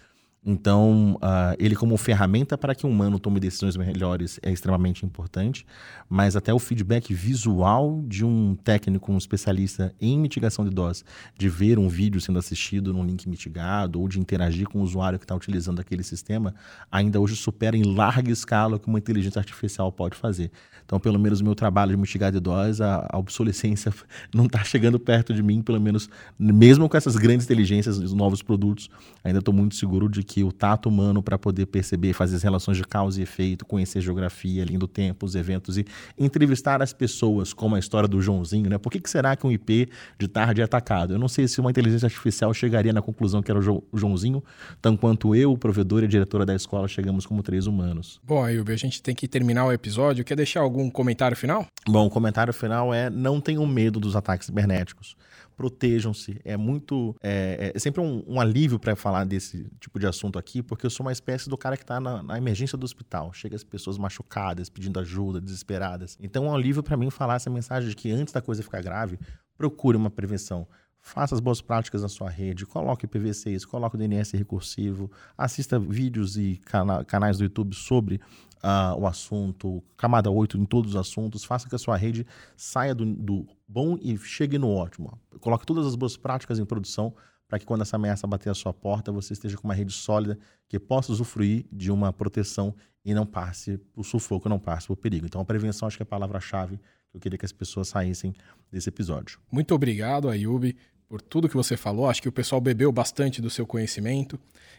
[0.46, 5.64] Então, uh, ele como ferramenta para que o humano tome decisões melhores é extremamente importante,
[6.06, 11.02] mas até o feedback visual de um técnico, um especialista em mitigação de dose,
[11.38, 15.18] de ver um vídeo sendo assistido num link mitigado ou de interagir com o usuário
[15.18, 16.54] que está utilizando aquele sistema,
[16.92, 20.50] ainda hoje supera em larga escala o que uma inteligência artificial pode fazer.
[20.84, 23.94] Então, pelo menos o meu trabalho de mitigar de dose, a, a obsolescência
[24.34, 28.42] não está chegando perto de mim, pelo menos, mesmo com essas grandes inteligências, os novos
[28.42, 28.90] produtos,
[29.22, 32.76] ainda estou muito seguro de que o tato humano para poder perceber, fazer as relações
[32.76, 35.84] de causa e efeito, conhecer geografia, além do tempo, os eventos e
[36.18, 38.78] entrevistar as pessoas, como a história do Joãozinho, né?
[38.78, 41.14] Por que, que será que um IP de tarde é atacado?
[41.14, 44.42] Eu não sei se uma inteligência artificial chegaria na conclusão que era o, o Joãozinho,
[44.80, 48.20] tanto quanto eu, o provedor e a diretora da escola, chegamos como três humanos.
[48.24, 50.24] Bom, Ayub, a gente tem que terminar o episódio.
[50.24, 51.66] Quer deixar algum comentário final?
[51.86, 55.16] Bom, o comentário final é: não tenham medo dos ataques cibernéticos.
[55.56, 56.40] Protejam-se.
[56.44, 57.14] É muito.
[57.22, 60.90] É, é sempre um, um alívio para falar desse tipo de assunto aqui, porque eu
[60.90, 63.32] sou uma espécie do cara que está na, na, emergência do hospital.
[63.32, 66.16] Chega as pessoas machucadas, pedindo ajuda, desesperadas.
[66.20, 68.82] Então é um alívio para mim falar essa mensagem de que antes da coisa ficar
[68.82, 69.18] grave,
[69.56, 70.66] procure uma prevenção.
[71.06, 76.38] Faça as boas práticas na sua rede, coloque PV6, coloque o DNS recursivo, assista vídeos
[76.38, 78.22] e cana canais do YouTube sobre
[78.64, 82.94] uh, o assunto, camada 8 em todos os assuntos, faça que a sua rede saia
[82.94, 85.18] do, do bom e chegue no ótimo.
[85.40, 87.14] Coloque todas as boas práticas em produção
[87.46, 90.38] para que quando essa ameaça bater a sua porta, você esteja com uma rede sólida
[90.66, 95.26] que possa usufruir de uma proteção e não passe por sufoco, não passe por perigo.
[95.26, 96.78] Então, a prevenção acho que é a palavra-chave
[97.10, 98.34] que eu queria que as pessoas saíssem
[98.72, 99.38] desse episódio.
[99.52, 100.74] Muito obrigado, Ayub
[101.08, 102.08] por tudo que você falou.
[102.08, 104.38] Acho que o pessoal bebeu bastante do seu conhecimento.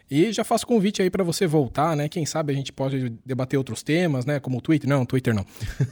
[0.09, 2.07] E já faço convite aí para você voltar, né?
[2.07, 4.39] Quem sabe a gente pode debater outros temas, né?
[4.39, 4.87] Como o Twitter.
[4.87, 5.45] Não, Twitter não.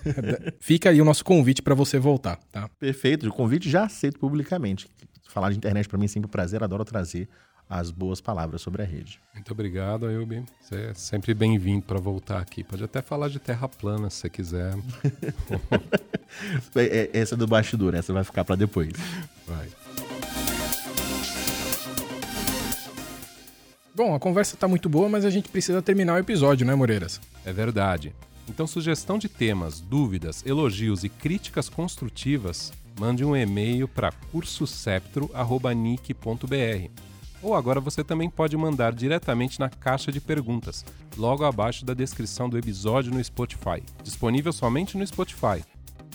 [0.60, 2.70] Fica aí o nosso convite para você voltar, tá?
[2.80, 3.28] Perfeito.
[3.28, 4.88] O convite já aceito publicamente.
[5.28, 6.64] Falar de internet para mim é sempre um prazer.
[6.64, 7.28] Adoro trazer
[7.68, 9.20] as boas palavras sobre a rede.
[9.34, 10.44] Muito obrigado, Ayubi.
[10.62, 12.64] Você é sempre bem-vindo para voltar aqui.
[12.64, 14.74] Pode até falar de terra plana se você quiser.
[16.76, 18.92] É, é, essa é do bastidor, essa vai ficar para depois.
[19.46, 19.68] Vai.
[23.96, 27.22] Bom, a conversa tá muito boa, mas a gente precisa terminar o episódio, né, Moreiras?
[27.46, 28.12] É verdade.
[28.50, 36.90] Então, sugestão de temas, dúvidas, elogios e críticas construtivas, mande um e-mail para cursoceptro.nic.br.
[37.44, 40.84] Ou agora você também pode mandar diretamente na caixa de perguntas,
[41.16, 45.64] logo abaixo da descrição do episódio no Spotify, disponível somente no Spotify.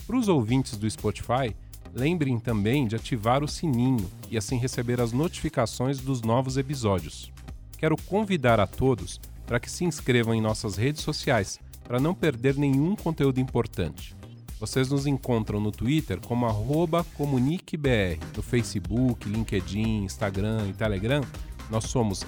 [0.05, 1.55] Para os ouvintes do Spotify,
[1.93, 7.31] lembrem também de ativar o sininho e assim receber as notificações dos novos episódios
[7.79, 12.55] quero convidar a todos para que se inscrevam em nossas redes sociais para não perder
[12.55, 14.15] nenhum conteúdo importante.
[14.59, 16.45] Vocês nos encontram no Twitter como
[17.17, 21.23] comuniquebr, no Facebook, LinkedIn, Instagram e Telegram
[21.69, 22.25] nós somos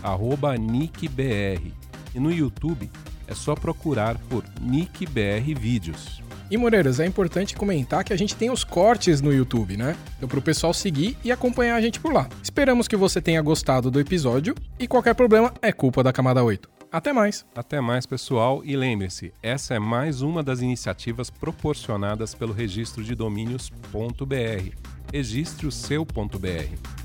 [0.57, 1.71] nickbr
[2.15, 2.89] e no YouTube
[3.27, 6.21] é só procurar por nickbr vídeos.
[6.51, 9.95] E Moreiras, é importante comentar que a gente tem os cortes no YouTube, né?
[10.17, 12.27] Então para o pessoal seguir e acompanhar a gente por lá.
[12.43, 16.69] Esperamos que você tenha gostado do episódio e qualquer problema é culpa da camada 8.
[16.91, 17.45] Até mais.
[17.55, 18.61] Até mais, pessoal.
[18.65, 24.75] E lembre-se, essa é mais uma das iniciativas proporcionadas pelo registro de domínios.br.
[25.09, 27.00] Registre o seu.br.